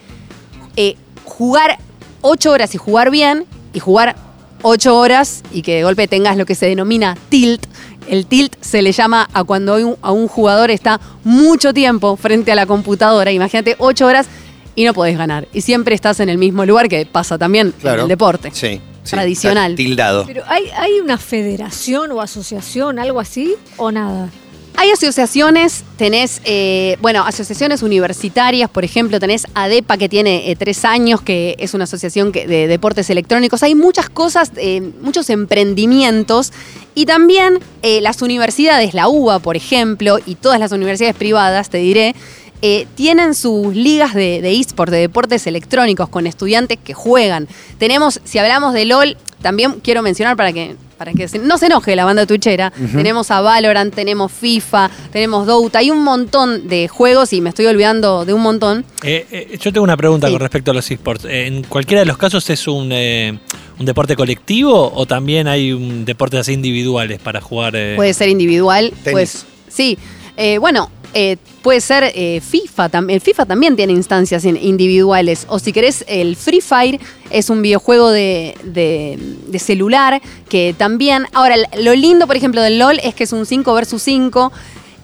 eh, 0.76 0.96
jugar 1.24 1.78
ocho 2.22 2.52
horas 2.52 2.76
y 2.76 2.78
jugar 2.78 3.10
bien 3.10 3.46
y 3.74 3.80
jugar 3.80 4.16
ocho 4.64 4.98
horas 4.98 5.44
y 5.52 5.62
que 5.62 5.76
de 5.76 5.84
golpe 5.84 6.08
tengas 6.08 6.36
lo 6.36 6.46
que 6.46 6.56
se 6.56 6.66
denomina 6.66 7.16
tilt. 7.30 7.68
El 8.08 8.26
tilt 8.26 8.56
se 8.62 8.82
le 8.82 8.92
llama 8.92 9.28
a 9.34 9.44
cuando 9.44 9.76
un- 9.76 9.98
a 10.02 10.12
un 10.12 10.28
jugador 10.28 10.72
está 10.72 11.00
mucho 11.24 11.74
tiempo 11.74 12.16
frente 12.18 12.52
a 12.52 12.56
la 12.56 12.66
computadora. 12.66 13.32
Imagínate 13.32 13.76
ocho 13.80 14.06
horas 14.06 14.28
y 14.76 14.84
no 14.84 14.94
podés 14.94 15.18
ganar. 15.18 15.48
Y 15.54 15.62
siempre 15.62 15.96
estás 15.96 16.20
en 16.20 16.30
el 16.30 16.38
mismo 16.38 16.66
lugar 16.66 16.88
que 16.90 17.06
pasa 17.06 17.38
también 17.38 17.74
en 17.84 18.00
el 18.00 18.08
deporte. 18.08 18.52
Sí. 18.54 18.82
sí, 19.04 19.12
Tradicional. 19.12 19.76
Tildado. 19.76 20.26
Pero 20.26 20.44
¿hay, 20.48 20.64
¿hay 20.78 21.00
una 21.00 21.18
federación 21.18 22.12
o 22.12 22.22
asociación, 22.22 23.00
algo 23.00 23.20
así, 23.20 23.56
o 23.78 23.92
nada? 23.92 24.30
Hay 24.78 24.92
asociaciones, 24.92 25.86
tenés, 25.96 26.42
eh, 26.44 26.98
bueno, 27.02 27.24
asociaciones 27.26 27.82
universitarias, 27.82 28.70
por 28.70 28.84
ejemplo, 28.84 29.22
tenés 29.22 29.48
ADEPA 29.54 29.96
que 29.96 30.10
tiene 30.10 30.52
eh, 30.52 30.58
tres 30.58 30.84
años, 30.84 31.22
que 31.22 31.56
es 31.60 31.74
una 31.74 31.86
asociación 31.86 32.34
que- 32.34 32.46
de 32.46 32.68
deportes 32.68 33.10
electrónicos. 33.10 33.64
Hay 33.64 33.74
muchas 33.74 34.10
cosas, 34.10 34.52
eh, 34.58 34.82
muchos 35.02 35.30
emprendimientos 35.30 36.52
y 36.96 37.06
también 37.06 37.60
eh, 37.84 38.02
las 38.02 38.22
universidades, 38.22 38.94
la 38.94 39.08
UBA, 39.08 39.40
por 39.40 39.56
ejemplo, 39.56 40.18
y 40.26 40.36
todas 40.36 40.60
las 40.60 40.72
universidades 40.72 41.16
privadas, 41.16 41.70
te 41.70 41.78
diré, 41.78 42.16
eh, 42.62 42.88
tienen 42.96 43.36
sus 43.36 43.76
ligas 43.76 44.14
de, 44.16 44.42
de 44.42 44.60
eSport, 44.60 44.90
de 44.92 44.98
deportes 45.00 45.46
electrónicos, 45.46 46.10
con 46.10 46.26
estudiantes 46.26 46.80
que 46.84 46.94
juegan. 46.94 47.48
Tenemos, 47.78 48.22
si 48.24 48.40
hablamos 48.40 48.74
de 48.74 48.86
LOL, 48.86 49.18
también 49.42 49.74
quiero 49.84 50.02
mencionar 50.02 50.36
para 50.38 50.54
que, 50.54 50.76
para 50.98 51.12
que 51.12 51.28
se- 51.28 51.38
no 51.38 51.58
se 51.58 51.66
enoje 51.68 51.96
la 51.96 52.06
banda 52.06 52.26
tuchera, 52.26 52.72
tenemos 52.94 53.30
a 53.30 53.42
Valorant, 53.42 53.94
tenemos 53.94 54.32
FIFA, 54.32 54.90
tenemos 55.12 55.46
Dota, 55.46 55.80
hay 55.80 55.92
un 55.92 56.02
montón 56.04 56.68
de 56.70 56.88
juegos 56.88 57.34
y 57.34 57.42
me 57.42 57.50
estoy 57.50 57.66
olvidando 57.68 58.24
de 58.26 58.34
un 58.34 58.42
montón. 58.42 58.86
Eh, 59.04 59.28
eh, 59.30 59.58
yo 59.62 59.72
tengo 59.74 59.84
una 59.84 59.98
pregunta 59.98 60.28
Sí. 60.28 60.34
con 60.34 60.40
respecto 60.42 60.72
a 60.72 60.74
los 60.74 60.90
esports. 60.90 61.26
Eh, 61.26 61.48
¿En 61.48 61.64
cualquiera 61.66 62.00
de 62.00 62.06
los 62.06 62.18
casos 62.18 62.50
es 62.50 62.68
un, 62.68 62.90
eh, 62.92 63.38
un 63.80 63.86
deporte 63.86 64.16
colectivo 64.16 64.92
o 64.94 65.06
también 65.06 65.48
hay 65.48 65.72
un 65.74 66.06
deportes 66.06 66.40
así 66.42 66.54
individuales 66.54 67.20
para 67.20 67.42
jugar? 67.42 67.76
eh? 67.76 67.94
Puede 67.96 68.14
ser 68.14 68.30
individual, 68.30 68.90
Tenis. 69.04 69.12
pues 69.12 69.46
sí. 69.68 69.98
Eh, 70.38 70.58
bueno, 70.58 70.90
eh, 71.14 71.38
puede 71.62 71.80
ser 71.82 72.12
eh, 72.14 72.42
FIFA 72.42 72.90
también. 72.90 73.16
El 73.16 73.22
FIFA 73.22 73.46
también 73.46 73.76
tiene 73.78 73.94
instancias 73.94 74.44
in- 74.44 74.58
individuales. 74.62 75.46
O 75.50 75.60
si 75.60 75.72
querés, 75.72 76.04
el 76.08 76.36
Free 76.36 76.60
Fire 76.62 77.00
es 77.32 77.50
un 77.50 77.62
videojuego 77.62 78.12
de, 78.12 78.56
de- 78.64 79.18
de 79.48 79.60
celular 79.60 80.22
que 80.50 80.76
también. 80.78 81.26
Ahora, 81.34 81.56
lo 81.80 81.96
lindo, 81.96 82.28
por 82.28 82.36
ejemplo, 82.36 82.62
del 82.62 82.80
LOL 82.80 83.00
es 83.02 83.16
que 83.16 83.24
es 83.24 83.32
un 83.32 83.46
5 83.46 83.74
versus 83.74 84.02
5. 84.04 84.52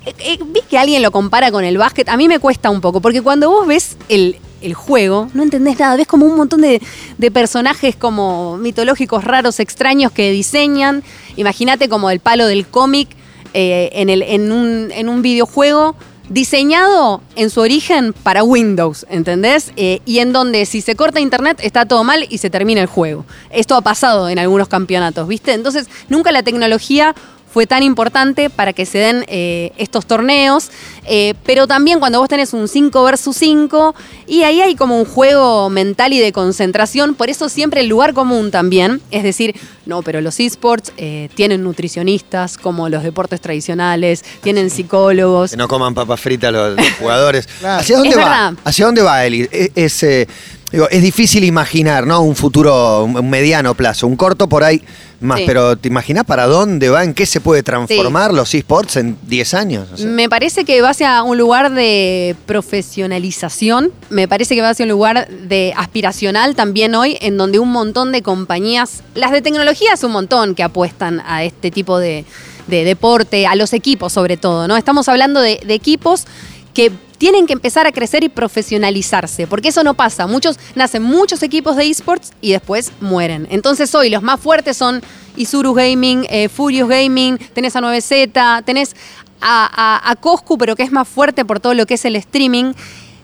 Eh, 0.05 0.13
eh, 0.19 0.39
vi 0.47 0.59
que 0.69 0.77
alguien 0.77 1.01
lo 1.01 1.11
compara 1.11 1.49
con 1.51 1.63
el 1.63 1.77
básquet. 1.77 2.09
A 2.09 2.17
mí 2.17 2.27
me 2.27 2.39
cuesta 2.39 2.69
un 2.69 2.81
poco, 2.81 2.99
porque 3.01 3.21
cuando 3.21 3.49
vos 3.49 3.65
ves 3.67 3.95
el, 4.09 4.35
el 4.61 4.73
juego, 4.73 5.29
no 5.33 5.43
entendés 5.43 5.79
nada. 5.79 5.95
Ves 5.95 6.07
como 6.07 6.25
un 6.25 6.35
montón 6.35 6.61
de, 6.61 6.81
de 7.17 7.31
personajes 7.31 7.95
como 7.95 8.57
mitológicos 8.57 9.23
raros, 9.23 9.59
extraños 9.59 10.11
que 10.11 10.31
diseñan. 10.31 11.03
Imagínate 11.35 11.89
como 11.89 12.09
el 12.09 12.19
palo 12.19 12.47
del 12.47 12.67
cómic 12.67 13.09
eh, 13.53 13.89
en, 13.93 14.09
en, 14.09 14.51
un, 14.51 14.91
en 14.91 15.09
un 15.09 15.21
videojuego 15.21 15.95
diseñado 16.29 17.21
en 17.35 17.49
su 17.49 17.59
origen 17.59 18.13
para 18.13 18.43
Windows, 18.43 19.05
¿entendés? 19.09 19.73
Eh, 19.75 19.99
y 20.05 20.19
en 20.19 20.31
donde 20.31 20.65
si 20.65 20.79
se 20.79 20.95
corta 20.95 21.19
internet 21.19 21.59
está 21.61 21.85
todo 21.85 22.05
mal 22.05 22.25
y 22.29 22.37
se 22.37 22.49
termina 22.49 22.79
el 22.79 22.87
juego. 22.87 23.25
Esto 23.49 23.75
ha 23.75 23.81
pasado 23.81 24.29
en 24.29 24.39
algunos 24.39 24.69
campeonatos, 24.69 25.27
¿viste? 25.27 25.51
Entonces, 25.51 25.87
nunca 26.07 26.31
la 26.31 26.41
tecnología 26.41 27.13
fue 27.53 27.67
tan 27.67 27.83
importante 27.83 28.49
para 28.49 28.73
que 28.73 28.85
se 28.85 28.97
den 28.97 29.25
eh, 29.27 29.71
estos 29.77 30.05
torneos, 30.05 30.69
eh, 31.05 31.33
pero 31.45 31.67
también 31.67 31.99
cuando 31.99 32.19
vos 32.19 32.29
tenés 32.29 32.53
un 32.53 32.67
5 32.67 33.03
versus 33.03 33.35
5, 33.37 33.93
y 34.27 34.43
ahí 34.43 34.61
hay 34.61 34.75
como 34.75 34.97
un 34.97 35.05
juego 35.05 35.69
mental 35.69 36.13
y 36.13 36.19
de 36.19 36.31
concentración, 36.31 37.15
por 37.15 37.29
eso 37.29 37.49
siempre 37.49 37.81
el 37.81 37.87
lugar 37.87 38.13
común 38.13 38.51
también, 38.51 39.01
es 39.11 39.23
decir, 39.23 39.55
no, 39.85 40.01
pero 40.01 40.21
los 40.21 40.39
esports 40.39 40.93
eh, 40.97 41.29
tienen 41.35 41.63
nutricionistas 41.63 42.57
como 42.57 42.87
los 42.87 43.03
deportes 43.03 43.41
tradicionales, 43.41 44.23
tienen 44.41 44.69
psicólogos, 44.69 45.51
Que 45.51 45.57
no 45.57 45.67
coman 45.67 45.93
papas 45.93 46.19
fritas 46.21 46.53
los, 46.53 46.77
los 46.77 46.91
jugadores. 46.99 47.49
¿Hacia 47.63 47.97
dónde 47.97 48.11
Es 48.11 48.17
va? 48.17 48.23
verdad. 48.23 48.53
¿Hacia 48.63 48.85
dónde 48.85 49.01
va, 49.01 49.25
Eli? 49.25 49.49
Es, 49.51 49.71
es, 49.75 50.03
eh, 50.03 50.27
digo, 50.71 50.87
es 50.89 51.01
difícil 51.01 51.43
imaginar, 51.43 52.05
¿no? 52.07 52.21
Un 52.21 52.35
futuro, 52.35 53.03
un 53.05 53.29
mediano 53.29 53.75
plazo. 53.75 54.07
Un 54.07 54.15
corto 54.15 54.47
por 54.47 54.63
ahí 54.63 54.81
más, 55.19 55.39
Sí. 55.39 55.43
pero 55.45 55.75
¿te 55.77 55.87
imaginas 55.87 56.23
para 56.25 56.47
dónde 56.47 56.89
va? 56.89 57.03
¿En 57.03 57.13
qué 57.13 57.25
se 57.25 57.41
puede 57.41 57.61
transformar 57.63 58.33
los 58.33 58.53
esports 58.55 58.95
en 58.97 59.17
10 59.27 59.53
años? 59.53 59.87
O 59.93 59.97
sea, 59.97 60.07
Me 60.07 60.27
parece 60.29 60.65
que 60.65 60.81
va 60.81 60.89
hacia 60.89 61.21
un 61.23 61.37
lugar 61.37 61.71
de 61.73 62.35
profesionalización, 62.47 63.91
me 64.09 64.27
parece 64.27 64.55
que 64.55 64.61
va 64.61 64.69
hacia 64.69 64.83
un 64.85 64.89
lugar 64.91 65.27
de 65.29 65.73
aspiracional 65.77 66.55
también 66.55 66.95
hoy, 66.95 67.17
en 67.21 67.37
donde 67.37 67.59
un 67.59 67.71
montón 67.71 68.11
de 68.11 68.21
compañías, 68.21 69.03
las 69.15 69.31
de 69.31 69.41
tecnología 69.41 69.93
es 69.93 70.03
un 70.03 70.11
montón 70.11 70.55
que 70.55 70.63
apuestan 70.63 71.21
a 71.25 71.43
este 71.43 71.71
tipo 71.71 71.99
de, 71.99 72.25
de 72.67 72.83
deporte, 72.83 73.47
a 73.47 73.55
los 73.55 73.73
equipos 73.73 74.13
sobre 74.13 74.37
todo, 74.37 74.67
¿no? 74.67 74.77
Estamos 74.77 75.07
hablando 75.09 75.41
de, 75.41 75.59
de 75.65 75.73
equipos 75.73 76.25
que 76.73 76.91
tienen 77.21 77.45
que 77.45 77.53
empezar 77.53 77.85
a 77.85 77.91
crecer 77.91 78.23
y 78.23 78.29
profesionalizarse, 78.29 79.45
porque 79.45 79.67
eso 79.67 79.83
no 79.83 79.93
pasa. 79.93 80.25
Muchos 80.25 80.57
nacen 80.73 81.03
muchos 81.03 81.43
equipos 81.43 81.75
de 81.75 81.87
esports 81.87 82.31
y 82.41 82.53
después 82.53 82.91
mueren. 82.99 83.47
Entonces 83.51 83.93
hoy 83.93 84.09
los 84.09 84.23
más 84.23 84.39
fuertes 84.39 84.75
son 84.75 85.03
Isurus 85.37 85.75
Gaming, 85.75 86.25
eh, 86.31 86.49
Furious 86.49 86.89
Gaming, 86.89 87.37
tenés 87.53 87.75
a 87.75 87.79
9Z, 87.81 88.63
tenés 88.65 88.95
a, 89.39 90.15
Coscu, 90.19 90.57
pero 90.57 90.75
que 90.75 90.81
es 90.81 90.91
más 90.91 91.07
fuerte 91.07 91.45
por 91.45 91.59
todo 91.59 91.75
lo 91.75 91.85
que 91.85 91.93
es 91.93 92.05
el 92.05 92.15
streaming. 92.15 92.73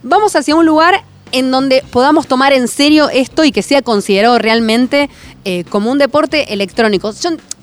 Vamos 0.03 0.35
hacia 0.35 0.55
un 0.55 0.67
lugar 0.67 1.03
en 1.31 1.49
donde 1.49 1.83
podamos 1.89 2.27
tomar 2.27 2.53
en 2.53 2.67
serio 2.67 3.09
esto 3.09 3.45
y 3.45 3.51
que 3.51 3.63
sea 3.63 3.81
considerado 3.81 4.37
realmente 4.37 5.09
eh, 5.43 5.63
como 5.71 5.91
un 5.91 5.97
deporte 5.97 6.53
electrónico. 6.53 7.11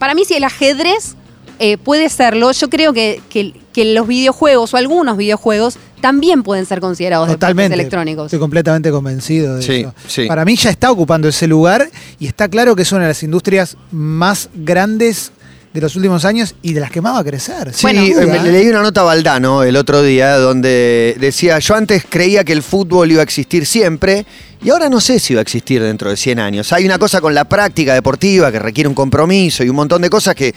Para 0.00 0.14
mí, 0.14 0.24
si 0.24 0.34
el 0.34 0.42
ajedrez 0.42 1.14
eh, 1.60 1.76
puede 1.78 2.08
serlo, 2.08 2.50
yo 2.50 2.68
creo 2.68 2.92
que- 2.92 3.20
que 3.30 3.84
los 3.84 4.06
videojuegos 4.08 4.74
o 4.74 4.76
algunos 4.76 5.16
videojuegos 5.16 5.78
también 6.04 6.42
pueden 6.42 6.66
ser 6.66 6.80
considerados 6.80 7.28
Totalmente. 7.28 7.72
electrónicos. 7.72 8.26
Estoy 8.26 8.38
completamente 8.38 8.90
convencido 8.90 9.56
de 9.56 9.62
Sí, 9.62 9.72
eso. 9.80 9.94
sí. 10.06 10.26
Para 10.26 10.44
mí 10.44 10.54
ya 10.54 10.68
está 10.68 10.90
ocupando 10.90 11.28
ese 11.28 11.46
lugar 11.46 11.88
y 12.18 12.26
está 12.26 12.46
claro 12.46 12.76
que 12.76 12.82
es 12.82 12.92
una 12.92 13.02
de 13.04 13.08
las 13.08 13.22
industrias 13.22 13.78
más 13.90 14.50
grandes 14.54 15.32
de 15.74 15.80
los 15.80 15.96
últimos 15.96 16.24
años 16.24 16.54
y 16.62 16.72
de 16.72 16.78
las 16.80 16.88
que 16.92 17.00
más 17.00 17.14
va 17.16 17.18
a 17.18 17.24
crecer. 17.24 17.74
Sí, 17.74 17.80
Bueno, 17.82 18.02
eh, 18.04 18.26
me- 18.26 18.36
¿eh? 18.36 18.42
le 18.44 18.52
leí 18.52 18.68
una 18.68 18.80
nota 18.80 19.00
a 19.00 19.04
Valdano 19.04 19.64
el 19.64 19.76
otro 19.76 20.02
día 20.04 20.36
donde 20.38 21.16
decía, 21.18 21.58
yo 21.58 21.74
antes 21.74 22.04
creía 22.08 22.44
que 22.44 22.52
el 22.52 22.62
fútbol 22.62 23.10
iba 23.10 23.20
a 23.20 23.24
existir 23.24 23.66
siempre 23.66 24.24
y 24.62 24.70
ahora 24.70 24.88
no 24.88 25.00
sé 25.00 25.18
si 25.18 25.34
va 25.34 25.40
a 25.40 25.42
existir 25.42 25.82
dentro 25.82 26.10
de 26.10 26.16
100 26.16 26.38
años. 26.38 26.72
Hay 26.72 26.84
una 26.86 26.96
cosa 26.96 27.20
con 27.20 27.34
la 27.34 27.44
práctica 27.46 27.92
deportiva 27.92 28.52
que 28.52 28.60
requiere 28.60 28.86
un 28.88 28.94
compromiso 28.94 29.64
y 29.64 29.68
un 29.68 29.74
montón 29.74 30.00
de 30.00 30.08
cosas 30.10 30.36
que, 30.36 30.54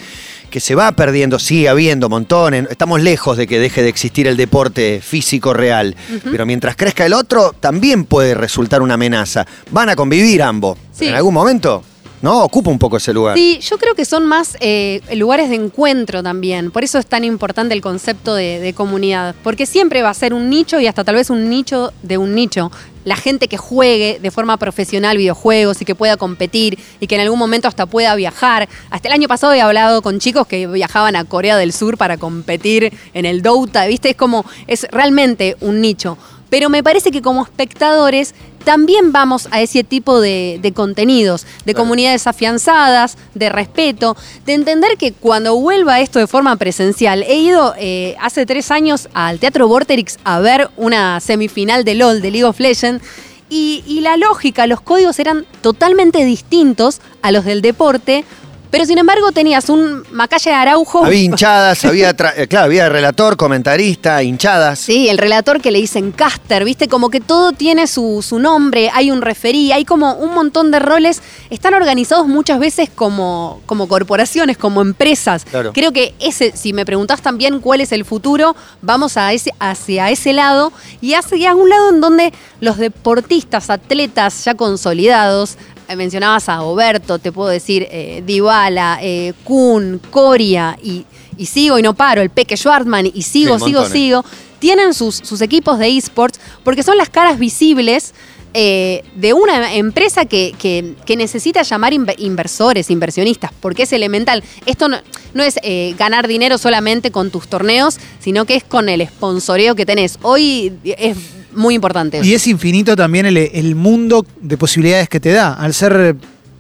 que 0.52 0.60
se 0.60 0.76
va 0.76 0.92
perdiendo, 0.92 1.40
sigue 1.40 1.68
habiendo 1.68 2.10
montones. 2.10 2.68
Estamos 2.70 3.02
lejos 3.02 3.38
de 3.38 3.48
que 3.48 3.58
deje 3.60 3.82
de 3.82 3.90
existir 3.90 4.28
el 4.28 4.38
deporte 4.38 5.02
físico 5.04 5.52
real, 5.52 5.96
pero 6.32 6.46
mientras 6.46 6.76
crezca 6.76 7.08
el 7.08 7.14
otro 7.14 7.56
también 7.60 8.06
puede 8.06 8.36
resultar 8.36 8.84
una 8.84 8.94
amenaza. 8.94 9.48
Van 9.72 9.90
a 9.90 9.96
convivir 9.96 10.44
ambos. 10.44 10.78
Sí. 10.94 11.08
En 11.08 11.16
algún 11.16 11.34
momento, 11.34 11.84
¿no? 12.22 12.44
Ocupa 12.44 12.70
un 12.70 12.80
poco 12.80 12.98
ese 12.98 13.14
lugar. 13.14 13.38
Sí, 13.38 13.60
yo 13.62 13.78
creo 13.78 13.96
que 13.96 14.06
son 14.06 14.26
más 14.26 14.58
eh, 14.60 15.02
lugares 15.16 15.50
de 15.50 15.56
encuentro 15.56 16.24
también. 16.24 16.72
Por 16.72 16.84
eso 16.84 16.98
es 16.98 17.06
tan 17.06 17.24
importante 17.24 17.74
el 17.74 17.82
concepto 17.82 18.36
de, 18.36 18.60
de 18.60 18.74
comunidad. 18.74 19.36
Porque 19.44 19.66
siempre 19.66 20.02
va 20.02 20.10
a 20.10 20.14
ser 20.14 20.34
un 20.34 20.50
nicho 20.50 20.80
y 20.80 20.88
hasta 20.88 21.04
tal 21.04 21.16
vez 21.16 21.30
un 21.30 21.50
nicho 21.50 21.92
de 22.02 22.18
un 22.18 22.36
nicho. 22.36 22.72
La 23.06 23.16
gente 23.16 23.48
que 23.48 23.58
juegue 23.58 24.20
de 24.22 24.32
forma 24.32 24.58
profesional 24.58 25.16
videojuegos 25.16 25.82
y 25.82 25.86
que 25.86 25.96
pueda 25.96 26.18
competir 26.18 26.78
y 27.00 27.08
que 27.08 27.16
en 27.16 27.22
algún 27.22 27.40
momento 27.40 27.68
hasta 27.68 27.86
pueda 27.86 28.16
viajar. 28.16 28.68
Hasta 28.90 29.08
el 29.08 29.14
año 29.14 29.28
pasado 29.28 29.54
he 29.54 29.62
hablado 29.62 30.02
con 30.02 30.20
chicos 30.20 30.46
que 30.48 30.68
viajaban 30.68 31.16
a 31.16 31.24
Corea 31.24 31.56
del 31.56 31.72
Sur 31.72 31.98
para 31.98 32.18
competir 32.18 32.92
en 33.14 33.26
el 33.26 33.42
Dota. 33.42 33.86
¿Viste? 33.86 34.10
Es 34.10 34.16
como, 34.18 34.46
es 34.68 34.88
realmente 34.92 35.56
un 35.62 35.80
nicho. 35.80 36.18
Pero 36.50 36.70
me 36.70 36.84
parece 36.84 37.12
que 37.12 37.22
como 37.22 37.44
espectadores 37.44 38.34
también 38.64 39.12
vamos 39.14 39.48
a 39.52 39.62
ese 39.62 39.84
tipo 39.84 40.20
de, 40.20 40.60
de 40.62 40.74
contenidos, 40.74 41.44
de 41.66 41.74
Claro. 41.74 41.80
comunidades 41.86 42.28
afianzadas, 42.28 43.18
de 43.34 43.50
respeto, 43.50 44.18
de 44.46 44.54
entender 44.54 44.98
que 44.98 45.14
cuando 45.14 45.56
vuelva 45.56 46.02
esto 46.02 46.20
de 46.20 46.28
forma 46.28 46.56
presencial, 46.58 47.24
he 47.24 47.38
ido 47.38 47.74
eh, 47.78 48.16
hace 48.20 48.46
tres 48.46 48.70
años 48.72 49.08
al 49.14 49.40
Teatro 49.40 49.68
Vorterix 49.68 50.18
a 50.26 50.40
ver 50.40 50.70
una 50.76 51.20
semifinal 51.22 51.86
de 51.86 51.96
LOL, 51.96 52.22
de 52.22 52.32
League 52.32 52.44
of 52.46 52.60
Legends, 52.60 53.04
y, 53.50 53.84
y 53.88 54.02
la 54.02 54.18
lógica, 54.18 54.68
los 54.68 54.82
códigos 54.82 55.20
eran 55.20 55.46
totalmente 55.62 56.26
distintos 56.26 57.00
a 57.22 57.32
los 57.32 57.46
del 57.46 57.62
deporte, 57.62 58.26
pero 58.70 58.86
sin 58.86 58.98
embargo 58.98 59.32
tenías 59.32 59.70
un 59.70 60.04
Macaya 60.12 60.52
de 60.52 60.58
Araujo. 60.58 61.06
Había 61.06 61.20
hinchadas, 61.24 61.86
había, 61.86 62.10
eh, 62.10 62.48
claro, 62.48 62.66
había 62.66 62.90
relator, 62.90 63.38
comentarista, 63.38 64.22
hinchadas. 64.24 64.80
Sí, 64.80 65.10
el 65.10 65.18
relator 65.18 65.62
que 65.62 65.72
le 65.72 65.80
dicen 65.80 66.12
caster, 66.12 66.64
viste, 66.64 66.88
como 66.88 67.10
que 67.10 67.20
todo 67.20 67.52
tiene 67.52 67.88
su, 67.88 68.22
su 68.22 68.40
nombre, 68.40 68.90
hay 68.94 69.12
un 69.12 69.22
referí, 69.22 69.72
hay 69.72 69.86
como 69.86 70.14
un 70.14 70.34
montón 70.34 70.72
de 70.72 70.80
roles, 70.80 71.22
están 71.50 71.74
organizados 71.74 72.28
muchas 72.28 72.60
veces 72.60 72.90
como, 72.94 73.62
como 73.66 73.88
corporaciones, 73.88 74.58
como 74.58 74.82
empresas. 74.82 75.46
Claro. 75.46 75.74
Creo 75.74 75.92
que 75.92 76.14
ese, 76.20 76.56
si 76.56 76.74
me 76.74 76.86
preguntás 76.86 77.22
también 77.22 77.60
cuál 77.60 77.82
es 77.82 77.92
el 77.92 78.06
futuro, 78.06 78.56
vamos 78.82 79.18
a 79.18 79.34
ese, 79.34 79.54
hacia 79.60 80.10
ese 80.10 80.34
lado 80.34 80.72
y 81.02 81.14
hacia 81.14 81.56
un 81.56 81.70
lado 81.70 81.90
en 81.90 82.02
donde 82.02 82.34
los 82.60 82.78
deportistas, 82.78 83.70
atletas 83.70 84.46
ya 84.46 84.56
consolidados, 84.56 85.58
mencionabas 85.96 86.50
a 86.50 86.62
Oberto, 86.64 87.20
te 87.20 87.32
puedo 87.32 87.50
decir 87.50 87.88
eh, 87.92 88.24
Dybala, 88.26 89.00
eh, 89.02 89.34
Kun, 89.44 90.02
Coria 90.12 90.78
y, 90.84 91.06
y 91.38 91.46
sigo 91.46 91.80
y 91.80 91.82
no 91.82 91.94
paro, 91.94 92.22
el 92.22 92.30
Peque 92.30 92.58
Schwartzman 92.58 93.06
y 93.14 93.22
sigo, 93.22 93.58
Sí, 93.60 93.66
sigo, 93.66 93.82
sigo 93.94 94.26
tienen 94.60 94.94
sus, 94.96 95.16
sus 95.16 95.42
equipos 95.42 95.78
de 95.78 95.96
esports 95.96 96.40
porque 96.64 96.82
son 96.84 96.98
las 96.98 97.10
caras 97.10 97.38
visibles 97.38 98.14
eh, 98.56 99.04
de 99.16 99.34
una 99.34 99.76
empresa 99.76 100.26
que, 100.26 100.56
que- 100.58 100.96
que 101.06 101.16
necesita 101.16 101.62
llamar 101.62 101.94
inve- 101.94 102.16
inversores, 102.18 102.90
inversionistas, 102.90 103.52
porque 103.60 103.84
es 103.84 103.94
elemental. 103.94 104.44
Esto 104.66 104.88
no, 104.90 104.98
no 105.36 105.44
es 105.44 105.60
eh, 105.62 105.94
ganar 106.00 106.28
dinero 106.28 106.58
solamente 106.58 107.12
con 107.12 107.30
tus 107.30 107.48
torneos, 107.48 107.98
sino 108.20 108.46
que 108.46 108.56
es 108.56 108.64
con 108.64 108.90
el 108.90 109.06
sponsoreo 109.08 109.76
que 109.76 109.86
tenés. 109.86 110.18
Hoy 110.24 110.74
es 110.84 111.18
muy 111.58 111.76
importante. 111.76 112.22
Y 112.24 112.34
es 112.34 112.48
infinito 112.48 112.96
también 112.96 113.26
el, 113.26 113.38
el 113.38 113.76
mundo 113.76 114.26
de 114.42 114.58
posibilidades 114.58 115.10
que 115.10 115.20
te 115.20 115.32
da. 115.32 115.54
Al 115.54 115.74
ser 115.74 116.16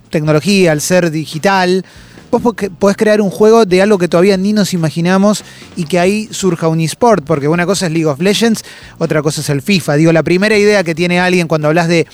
tecnología, 0.10 0.72
al 0.72 0.82
ser 0.82 1.12
digital, 1.12 1.86
vos 2.32 2.56
podés 2.80 2.98
crear 2.98 3.22
un 3.22 3.30
juego 3.30 3.66
de 3.66 3.82
algo 3.82 3.98
que 3.98 4.08
todavía 4.08 4.38
ni 4.38 4.54
nos 4.54 4.74
imaginamos 4.74 5.44
y 5.76 5.86
que 5.86 6.00
ahí 6.00 6.28
surja 6.32 6.68
un 6.68 6.80
eSport, 6.80 7.24
porque 7.24 7.48
una 7.48 7.66
cosa 7.66 7.88
es 7.88 7.92
League 7.92 8.06
of 8.06 8.20
Legends, 8.20 8.64
otra 8.98 9.22
cosa 9.22 9.42
es 9.42 9.50
el 9.50 9.62
FIFA. 9.62 9.96
Digo, 9.96 10.12
la 10.12 10.24
primera 10.24 10.58
idea 10.58 10.84
que 10.84 10.96
tiene 10.96 11.20
alguien 11.20 11.48
cuando 11.48 11.68
hablas 11.68 11.88
de 11.88 12.06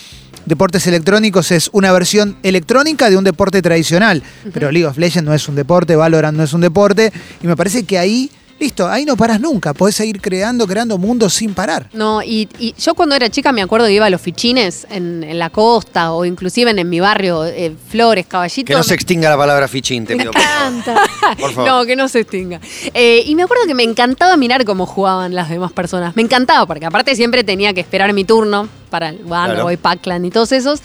deportes 0.46 0.86
electrónicos 0.88 1.52
es 1.52 1.70
una 1.72 1.92
versión 1.92 2.38
electrónica 2.44 3.10
de 3.10 3.18
un 3.18 3.24
deporte 3.24 3.62
tradicional, 3.62 4.24
pero 4.54 4.72
League 4.72 4.88
of 4.88 4.98
Legends 4.98 5.26
no 5.26 5.34
es 5.34 5.48
un 5.48 5.56
deporte, 5.56 5.96
Valorant 5.96 6.38
no 6.38 6.44
es 6.44 6.54
un 6.54 6.62
deporte, 6.62 7.12
y 7.42 7.48
me 7.48 7.56
parece 7.56 7.84
que 7.84 7.98
ahí, 7.98 8.30
listo, 8.60 8.88
ahí 8.88 9.04
no 9.06 9.18
paras 9.18 9.40
nunca, 9.42 9.74
podés 9.74 9.96
seguir 9.96 10.22
creando, 10.22 10.66
creando 10.66 10.98
mundos 10.98 11.34
sin 11.34 11.54
parar. 11.54 11.90
No, 11.94 12.22
y, 12.24 12.48
y 12.60 12.74
yo 12.80 12.96
cuando 12.96 13.16
era 13.16 13.30
chica 13.30 13.52
me 13.52 13.62
acuerdo 13.62 13.88
que 13.88 13.94
iba 13.94 14.06
a 14.06 14.10
los 14.10 14.22
fichines 14.22 14.88
en, 14.90 15.24
en 15.24 15.38
la 15.38 15.50
costa 15.50 16.14
o 16.14 16.24
inclusive 16.24 16.72
en, 16.72 16.80
en 16.80 16.90
mi 16.90 17.00
barrio, 17.00 17.44
eh, 17.46 17.76
Flores, 17.90 18.26
Caballito. 18.26 18.68
Que 18.68 18.74
no 18.74 18.84
se 18.84 18.94
extinga 18.94 19.30
la 19.30 19.38
palabra 19.38 19.68
fichín, 19.68 20.06
te 20.06 20.16
Me 20.16 20.24
pido. 20.24 20.34
favor. 20.34 20.48
encanta. 20.50 21.02
Por 21.40 21.52
favor. 21.54 21.70
No, 21.70 21.86
que 21.86 21.96
no 21.96 22.08
se 22.08 22.22
extinga. 22.22 22.62
Eh, 22.94 23.24
y 23.26 23.36
me 23.36 23.44
acuerdo 23.44 23.66
que 23.68 23.74
me 23.76 23.84
encantaba 23.84 24.38
mirar 24.38 24.64
cómo 24.66 24.86
jugaban 24.86 25.36
las 25.36 25.50
demás 25.50 25.72
personas. 25.74 26.16
Me 26.16 26.22
encantaba, 26.22 26.66
porque 26.66 26.86
aparte 26.86 27.16
siempre 27.16 27.44
tenía 27.44 27.74
que 27.74 27.82
esperar 27.82 28.14
mi 28.14 28.24
turno 28.24 28.70
para 28.90 29.10
el 29.10 29.26
Wano 29.26 29.54
Claro. 29.56 29.72
y 29.72 29.78
Pac-Clan 29.78 30.24
y 30.26 30.30
todos 30.32 30.52
esos. 30.54 30.80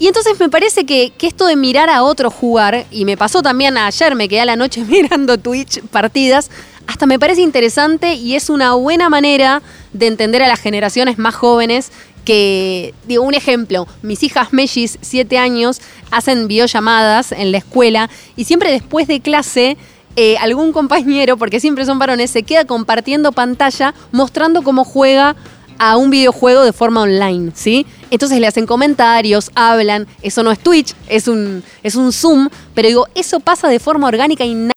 Y 0.00 0.06
entonces 0.06 0.38
me 0.38 0.48
parece 0.48 0.86
que, 0.86 1.12
que 1.18 1.26
esto 1.26 1.46
de 1.46 1.56
mirar 1.56 1.90
a 1.90 2.04
otro 2.04 2.30
jugar, 2.30 2.86
y 2.92 3.04
me 3.04 3.16
pasó 3.16 3.42
también 3.42 3.76
ayer, 3.76 4.14
me 4.14 4.28
quedé 4.28 4.42
a 4.42 4.44
la 4.44 4.54
noche 4.54 4.84
mirando 4.88 5.38
Twitch 5.38 5.80
partidas, 5.90 6.50
hasta 6.88 7.06
me 7.06 7.18
parece 7.18 7.42
interesante 7.42 8.14
y 8.14 8.34
es 8.34 8.48
una 8.48 8.72
buena 8.72 9.10
manera 9.10 9.62
de 9.92 10.06
entender 10.06 10.42
a 10.42 10.48
las 10.48 10.58
generaciones 10.58 11.18
más 11.18 11.34
jóvenes 11.34 11.92
que, 12.24 12.94
digo, 13.06 13.22
un 13.24 13.34
ejemplo, 13.34 13.86
mis 14.00 14.22
hijas 14.22 14.54
Mellis, 14.54 14.98
siete 15.02 15.36
años, 15.36 15.82
hacen 16.10 16.48
videollamadas 16.48 17.32
en 17.32 17.52
la 17.52 17.58
escuela 17.58 18.08
y 18.36 18.44
siempre 18.44 18.72
después 18.72 19.06
de 19.06 19.20
clase 19.20 19.76
eh, 20.16 20.38
algún 20.38 20.72
compañero, 20.72 21.36
porque 21.36 21.60
siempre 21.60 21.84
son 21.84 21.98
varones, 21.98 22.30
se 22.30 22.42
queda 22.42 22.64
compartiendo 22.64 23.32
pantalla 23.32 23.94
mostrando 24.10 24.62
cómo 24.62 24.82
juega 24.82 25.36
a 25.78 25.98
un 25.98 26.08
videojuego 26.08 26.64
de 26.64 26.72
forma 26.72 27.02
online, 27.02 27.52
¿sí? 27.54 27.86
Entonces 28.10 28.40
le 28.40 28.46
hacen 28.46 28.66
comentarios, 28.66 29.50
hablan, 29.54 30.06
eso 30.22 30.42
no 30.42 30.50
es 30.50 30.58
Twitch, 30.58 30.94
es 31.06 31.28
un, 31.28 31.62
es 31.82 31.96
un 31.96 32.12
Zoom, 32.14 32.48
pero 32.74 32.88
digo, 32.88 33.06
eso 33.14 33.40
pasa 33.40 33.68
de 33.68 33.78
forma 33.78 34.08
orgánica 34.08 34.46
y 34.46 34.70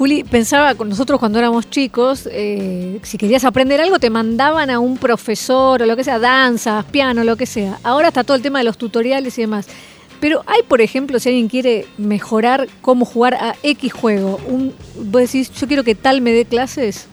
Juli, 0.00 0.24
pensaba 0.24 0.74
con 0.76 0.88
nosotros 0.88 1.20
cuando 1.20 1.38
éramos 1.38 1.68
chicos, 1.68 2.26
eh, 2.32 2.98
si 3.02 3.18
querías 3.18 3.44
aprender 3.44 3.82
algo 3.82 3.98
te 3.98 4.08
mandaban 4.08 4.70
a 4.70 4.78
un 4.78 4.96
profesor 4.96 5.82
o 5.82 5.84
lo 5.84 5.94
que 5.94 6.04
sea, 6.04 6.18
danzas, 6.18 6.86
piano, 6.86 7.22
lo 7.22 7.36
que 7.36 7.44
sea. 7.44 7.78
Ahora 7.82 8.08
está 8.08 8.24
todo 8.24 8.34
el 8.34 8.42
tema 8.42 8.60
de 8.60 8.64
los 8.64 8.78
tutoriales 8.78 9.36
y 9.36 9.42
demás. 9.42 9.66
Pero 10.18 10.42
hay, 10.46 10.62
por 10.62 10.80
ejemplo, 10.80 11.20
si 11.20 11.28
alguien 11.28 11.48
quiere 11.48 11.84
mejorar 11.98 12.66
cómo 12.80 13.04
jugar 13.04 13.34
a 13.34 13.56
X 13.62 13.92
juego, 13.92 14.40
un, 14.48 14.72
vos 14.96 15.20
decís, 15.20 15.52
yo 15.52 15.66
quiero 15.66 15.84
que 15.84 15.94
tal 15.94 16.22
me 16.22 16.32
dé 16.32 16.46
clases. 16.46 17.06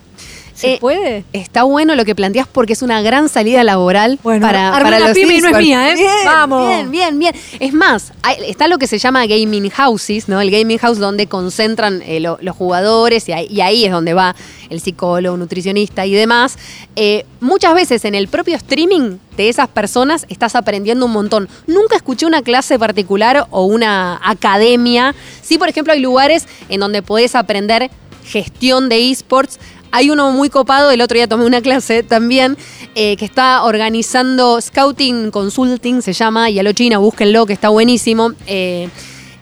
¿Se 0.58 0.74
Eh, 0.74 0.78
puede? 0.82 1.24
Está 1.34 1.62
bueno 1.64 1.96
lo 1.96 2.04
que 2.04 2.16
planteas 2.16 2.48
porque 2.52 2.74
es 2.74 2.82
una 2.82 3.00
gran 3.04 3.30
salida 3.30 3.64
laboral 3.64 4.18
Bueno, 4.24 4.42
para, 4.46 4.72
para 4.72 5.00
los 5.00 5.12
pyme 5.12 5.36
y 5.36 5.42
no 5.42 5.50
es 5.50 5.58
mía, 5.58 5.92
¿eh? 5.92 5.96
Bien, 5.96 6.10
Vamos. 6.26 6.68
Bien, 6.68 6.90
bien, 6.90 7.20
bien. 7.20 7.36
Es 7.60 7.74
más, 7.74 8.12
hay- 8.24 8.38
está 8.48 8.68
lo 8.68 8.80
que 8.80 8.88
se 8.88 8.98
llama 8.98 9.26
gaming 9.28 9.70
houses, 9.70 10.28
¿no? 10.28 10.42
El 10.42 10.50
gaming 10.50 10.80
house 10.80 10.98
donde 10.98 11.28
concentran 11.28 12.02
eh, 12.04 12.20
lo- 12.20 12.40
los 12.42 12.56
jugadores 12.56 13.30
y 13.30 13.34
ahí, 13.34 13.46
y 13.52 13.62
ahí 13.62 13.86
es 13.86 13.92
donde 13.92 14.16
va 14.16 14.36
el 14.72 14.82
psicólogo, 14.82 15.38
nutricionista 15.38 16.08
y 16.08 16.14
demás. 16.14 16.58
Eh, 16.96 17.26
muchas 17.40 17.76
veces 17.76 18.04
en 18.06 18.16
el 18.16 18.28
propio 18.28 18.56
streaming 18.56 19.18
de 19.38 19.50
esas 19.50 19.68
personas 19.68 20.26
estás 20.28 20.56
aprendiendo 20.56 21.06
un 21.06 21.12
montón. 21.12 21.48
Nunca 21.68 21.96
escuché 21.98 22.26
una 22.26 22.42
clase 22.42 22.80
particular 22.80 23.46
o 23.52 23.66
una 23.66 24.20
academia. 24.24 25.14
Sí, 25.44 25.60
por 25.60 25.70
ejemplo, 25.70 25.94
hay 25.94 26.00
lugares 26.00 26.48
en 26.68 26.80
donde 26.80 27.04
podés 27.04 27.36
aprender 27.36 27.92
gestión 28.26 28.90
de 28.90 29.10
esports. 29.12 29.60
Hay 29.92 30.10
uno 30.10 30.32
muy 30.32 30.50
copado, 30.50 30.92
el 30.92 31.02
otro 31.02 31.16
día 31.16 31.28
tomé 31.28 31.46
una 31.46 31.62
clase 31.62 32.04
también, 32.04 32.58
eh, 32.96 33.16
que 33.18 33.26
está 33.26 33.64
organizando 33.64 34.60
Scouting 34.60 35.32
Consulting, 35.32 36.02
se 36.02 36.14
llama, 36.14 36.50
y 36.50 36.60
a 36.60 36.64
lo 36.64 36.74
china, 36.74 36.98
búsquenlo, 36.98 37.46
que 37.46 37.54
está 37.54 37.70
buenísimo. 37.70 38.32
Eh, 38.46 38.90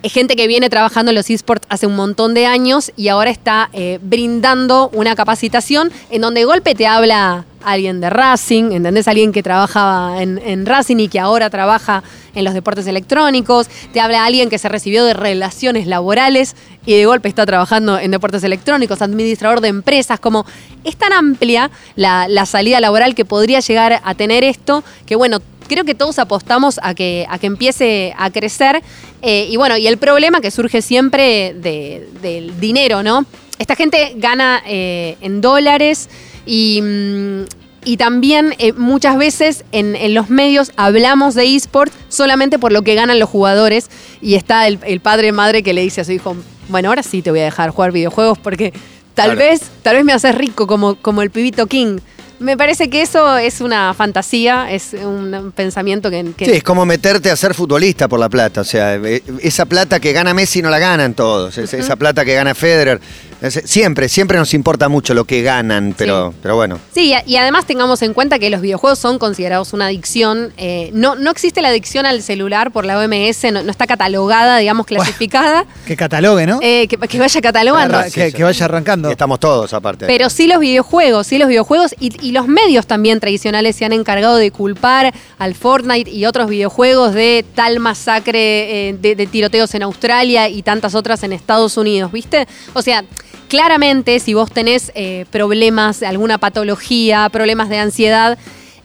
es 0.05 0.13
gente 0.13 0.35
que 0.35 0.45
viene 0.45 0.69
trabajando 0.69 1.09
en 1.09 1.15
los 1.15 1.31
esports 1.31 1.65
hace 1.67 1.87
un 1.87 1.95
montón 1.95 2.35
de 2.35 2.45
años 2.45 2.91
y 2.95 3.07
ahora 3.07 3.31
está 3.31 3.71
eh, 3.73 3.97
brindando 4.03 4.91
una 4.93 5.15
capacitación 5.15 5.91
en 6.11 6.21
donde 6.21 6.41
de 6.41 6.45
golpe 6.45 6.75
te 6.75 6.85
habla 6.85 7.45
alguien 7.63 8.01
de 8.01 8.11
Racing, 8.11 8.71
¿entendés? 8.71 9.07
Alguien 9.07 9.31
que 9.31 9.41
trabajaba 9.41 10.21
en, 10.21 10.65
Racing 10.67 10.97
y 10.97 11.07
que 11.07 11.19
ahora 11.19 11.49
trabaja 11.49 12.03
en 12.35 12.43
los 12.43 12.53
deportes 12.53 12.85
electrónicos, 12.85 13.67
te 13.93 13.99
habla 13.99 14.25
alguien 14.25 14.51
que 14.51 14.59
se 14.59 14.69
recibió 14.69 15.05
de 15.05 15.15
relaciones 15.15 15.87
laborales 15.87 16.55
y 16.85 16.95
de 16.95 17.05
golpe 17.07 17.27
está 17.27 17.43
trabajando 17.47 17.97
en 17.97 18.11
deportes 18.11 18.43
electrónicos, 18.43 19.01
administrador 19.01 19.61
de 19.61 19.69
empresas, 19.69 20.19
como 20.19 20.45
es 20.83 20.97
tan 20.97 21.13
amplia 21.13 21.71
la, 21.95 22.27
la 22.27 22.45
salida 22.45 22.79
laboral 22.79 23.15
que 23.15 23.25
podría 23.25 23.61
llegar 23.61 23.99
a 24.03 24.13
tener 24.13 24.43
esto, 24.43 24.83
que 25.07 25.15
bueno, 25.15 25.39
creo 25.67 25.83
que 25.85 25.95
todos 25.95 26.19
apostamos 26.19 26.79
a 26.83 26.93
que, 26.93 27.25
a 27.29 27.37
que 27.39 27.47
empiece 27.47 28.13
a 28.17 28.29
crecer. 28.31 28.81
Eh, 29.21 29.47
y 29.49 29.57
bueno, 29.57 29.77
y 29.77 29.87
el 29.87 29.97
problema 29.97 30.41
que 30.41 30.51
surge 30.51 30.81
siempre 30.81 31.53
de- 31.55 32.07
del 32.21 32.59
dinero, 32.59 33.03
¿no? 33.03 33.25
Esta 33.57 33.75
gente 33.75 34.13
gana 34.17 34.61
eh, 34.65 35.17
en 35.21 35.41
dólares 35.41 36.09
y, 36.45 36.81
mm, 36.81 37.41
y 37.85 37.97
también 37.97 38.53
eh, 38.57 38.73
muchas 38.73 39.17
veces 39.17 39.63
en, 39.71 39.95
en 39.95 40.13
los 40.13 40.29
medios 40.29 40.71
hablamos 40.75 41.35
de 41.35 41.55
eSport 41.55 41.93
solamente 42.09 42.59
por 42.59 42.71
lo 42.71 42.81
que 42.81 42.95
ganan 42.95 43.19
los 43.19 43.29
jugadores 43.29 43.89
y 44.21 44.35
está 44.35 44.67
el, 44.67 44.79
el 44.85 44.99
padre 44.99 45.31
madre 45.31 45.63
que 45.63 45.73
le 45.73 45.81
dice 45.81 46.01
a 46.01 46.03
su 46.03 46.11
hijo, 46.11 46.35
bueno, 46.67 46.89
ahora 46.89 47.03
sí 47.03 47.21
te 47.21 47.29
voy 47.31 47.39
a 47.41 47.45
dejar 47.45 47.69
jugar 47.69 47.91
videojuegos 47.91 48.37
porque 48.39 48.73
tal 49.13 49.35
Claro. 49.35 49.39
vez, 49.39 49.61
tal 49.83 49.95
vez 49.95 50.03
me 50.03 50.13
haces 50.13 50.35
rico 50.35 50.67
como, 50.67 50.95
como 50.95 51.21
el 51.21 51.29
pibito 51.29 51.67
King. 51.67 51.99
Me 52.39 52.57
parece 52.57 52.89
que 52.89 53.01
eso 53.01 53.37
es 53.37 53.61
una 53.61 53.93
fantasía, 53.93 54.69
es 54.71 54.93
un 54.93 55.53
pensamiento 55.55 56.09
que... 56.09 56.25
que- 56.35 56.45
Sí, 56.45 56.51
es 56.51 56.63
como 56.63 56.85
meterte 56.85 57.31
a 57.31 57.35
ser 57.35 57.53
futbolista 57.53 58.07
por 58.07 58.19
la 58.19 58.29
plata. 58.29 58.61
O 58.61 58.65
sea, 58.65 58.95
eh, 58.95 59.23
esa 59.41 59.65
plata 59.65 59.99
que 59.99 60.11
gana 60.13 60.33
Messi 60.33 60.61
no 60.61 60.69
la 60.69 60.79
ganan 60.79 61.13
todos. 61.13 61.57
Es- 61.57 61.73
Esa 61.73 61.95
plata 61.95 62.25
que 62.25 62.33
gana 62.35 62.53
Federer. 62.55 62.99
es- 63.41 63.61
Siempre, 63.65 64.09
siempre 64.09 64.37
nos 64.37 64.53
importa 64.53 64.89
mucho 64.89 65.13
lo 65.13 65.25
que 65.25 65.41
ganan, 65.41 65.93
pero, 65.97 66.33
pero 66.41 66.55
bueno. 66.55 66.79
Sí, 66.93 67.13
y- 67.25 67.31
y 67.31 67.37
además 67.37 67.65
tengamos 67.65 68.01
en 68.01 68.13
cuenta 68.13 68.37
que 68.39 68.49
los 68.49 68.61
videojuegos 68.61 68.99
son 68.99 69.17
considerados 69.19 69.73
una 69.73 69.85
adicción. 69.87 70.51
eh, 70.57 70.89
no, 70.93 71.15
no 71.15 71.31
existe 71.31 71.61
la 71.61 71.69
adicción 71.69 72.05
al 72.05 72.21
celular 72.21 72.71
por 72.71 72.85
la 72.85 72.97
OMS, 72.99 73.51
no, 73.51 73.63
no 73.63 73.71
está 73.71 73.87
catalogada, 73.87 74.57
digamos, 74.57 74.85
clasificada. 74.85 75.65
Que 75.85 75.95
catalogue, 75.95 76.45
¿no? 76.45 76.59
eh, 76.61 76.87
que, 76.87 76.97
que 76.97 77.19
vaya 77.19 77.41
catalogando. 77.41 77.99
Que, 78.13 78.31
que 78.31 78.43
vaya 78.43 78.65
arrancando. 78.65 79.09
Y 79.09 79.11
estamos 79.11 79.39
todos 79.39 79.73
aparte. 79.73 80.05
Pero 80.05 80.29
sí 80.29 80.47
los 80.47 80.59
videojuegos, 80.59 81.27
sí 81.27 81.37
los 81.37 81.47
videojuegos 81.47 81.93
y, 81.99 82.11
y 82.25 82.31
los 82.31 82.47
medios 82.47 82.87
también 82.87 83.19
tradicionales 83.19 83.75
se 83.75 83.85
han 83.85 83.93
encargado 83.93 84.37
de 84.37 84.49
culpar 84.51 85.13
al 85.37 85.53
Fortnite 85.53 86.09
y 86.09 86.25
otros 86.25 86.49
videojuegos 86.49 87.13
de 87.13 87.45
tal 87.53 87.79
masacre 87.79 88.89
eh, 88.89 88.93
de, 88.99 89.15
de 89.15 89.27
tiroteos 89.27 89.75
en 89.75 89.83
Australia 89.83 90.49
y 90.49 90.63
tantas 90.63 90.95
otras 90.95 91.21
en 91.23 91.33
Estados 91.33 91.77
Unidos, 91.77 92.11
¿viste? 92.11 92.47
O 92.73 92.81
sea, 92.81 93.03
claramente 93.47 94.19
si 94.19 94.33
vos 94.33 94.51
tenés 94.51 94.91
eh, 94.95 95.25
problemas, 95.29 96.01
alguna 96.01 96.37
patología, 96.39 97.29
problemas 97.29 97.69
de 97.69 97.77
ansiedad 97.77 98.37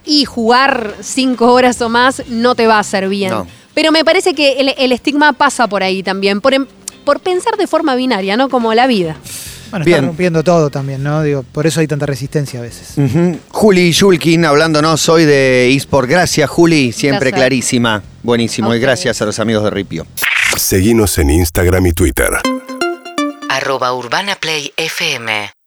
y 0.05 0.25
jugar 0.27 0.95
cinco 1.01 1.53
horas 1.53 1.81
o 1.81 1.89
más 1.89 2.23
no 2.29 2.55
te 2.55 2.67
va 2.67 2.77
a 2.77 2.81
hacer 2.81 3.09
bien. 3.09 3.31
No. 3.31 3.47
Pero 3.75 3.93
me 3.93 4.05
parece 4.05 4.35
que 4.35 4.61
el, 4.61 4.75
el 4.77 4.93
estigma 4.93 5.33
pasa 5.33 5.67
por 5.67 5.83
ahí 5.83 6.03
también, 6.03 6.41
por, 6.41 6.53
em- 6.53 6.67
por 7.05 7.21
pensar 7.21 7.57
de 7.57 7.67
forma 7.67 7.95
binaria, 7.95 8.37
¿no? 8.37 8.49
Como 8.49 8.75
la 8.75 8.87
vida. 8.87 9.17
Bueno, 9.71 9.85
Bien. 9.85 9.97
está 9.99 10.07
rompiendo 10.09 10.43
todo 10.45 10.71
también, 10.71 11.03
¿no? 11.03 11.23
Digo, 11.23 11.43
por 11.43 11.67
eso 11.67 11.81
hay 11.81 11.87
tanta 11.87 12.07
resistencia 12.07 12.61
a 12.61 12.63
veces. 12.63 12.95
Juli 13.49 13.93
Yulkin 13.93 14.45
hablándonos 14.45 15.09
hoy 15.09 15.25
de 15.25 15.73
eSport. 15.75 16.09
Gracias, 16.09 16.49
Juli. 16.51 16.93
Siempre 16.93 17.33
clarísima. 17.33 18.03
Buenísimo. 18.23 18.75
Y 18.75 18.81
gracias 18.81 19.21
a 19.23 19.25
los 19.27 19.39
amigos 19.39 19.65
de 19.65 19.71
Ripio. 19.71 20.07
Seguinos 20.57 21.17
en 21.19 21.31
Instagram 21.31 21.87
y 21.87 21.93
Twitter. 21.93 22.31
arroba 23.49 23.93
Urbana 23.95 24.37
Play 24.37 24.73
FM 24.77 25.51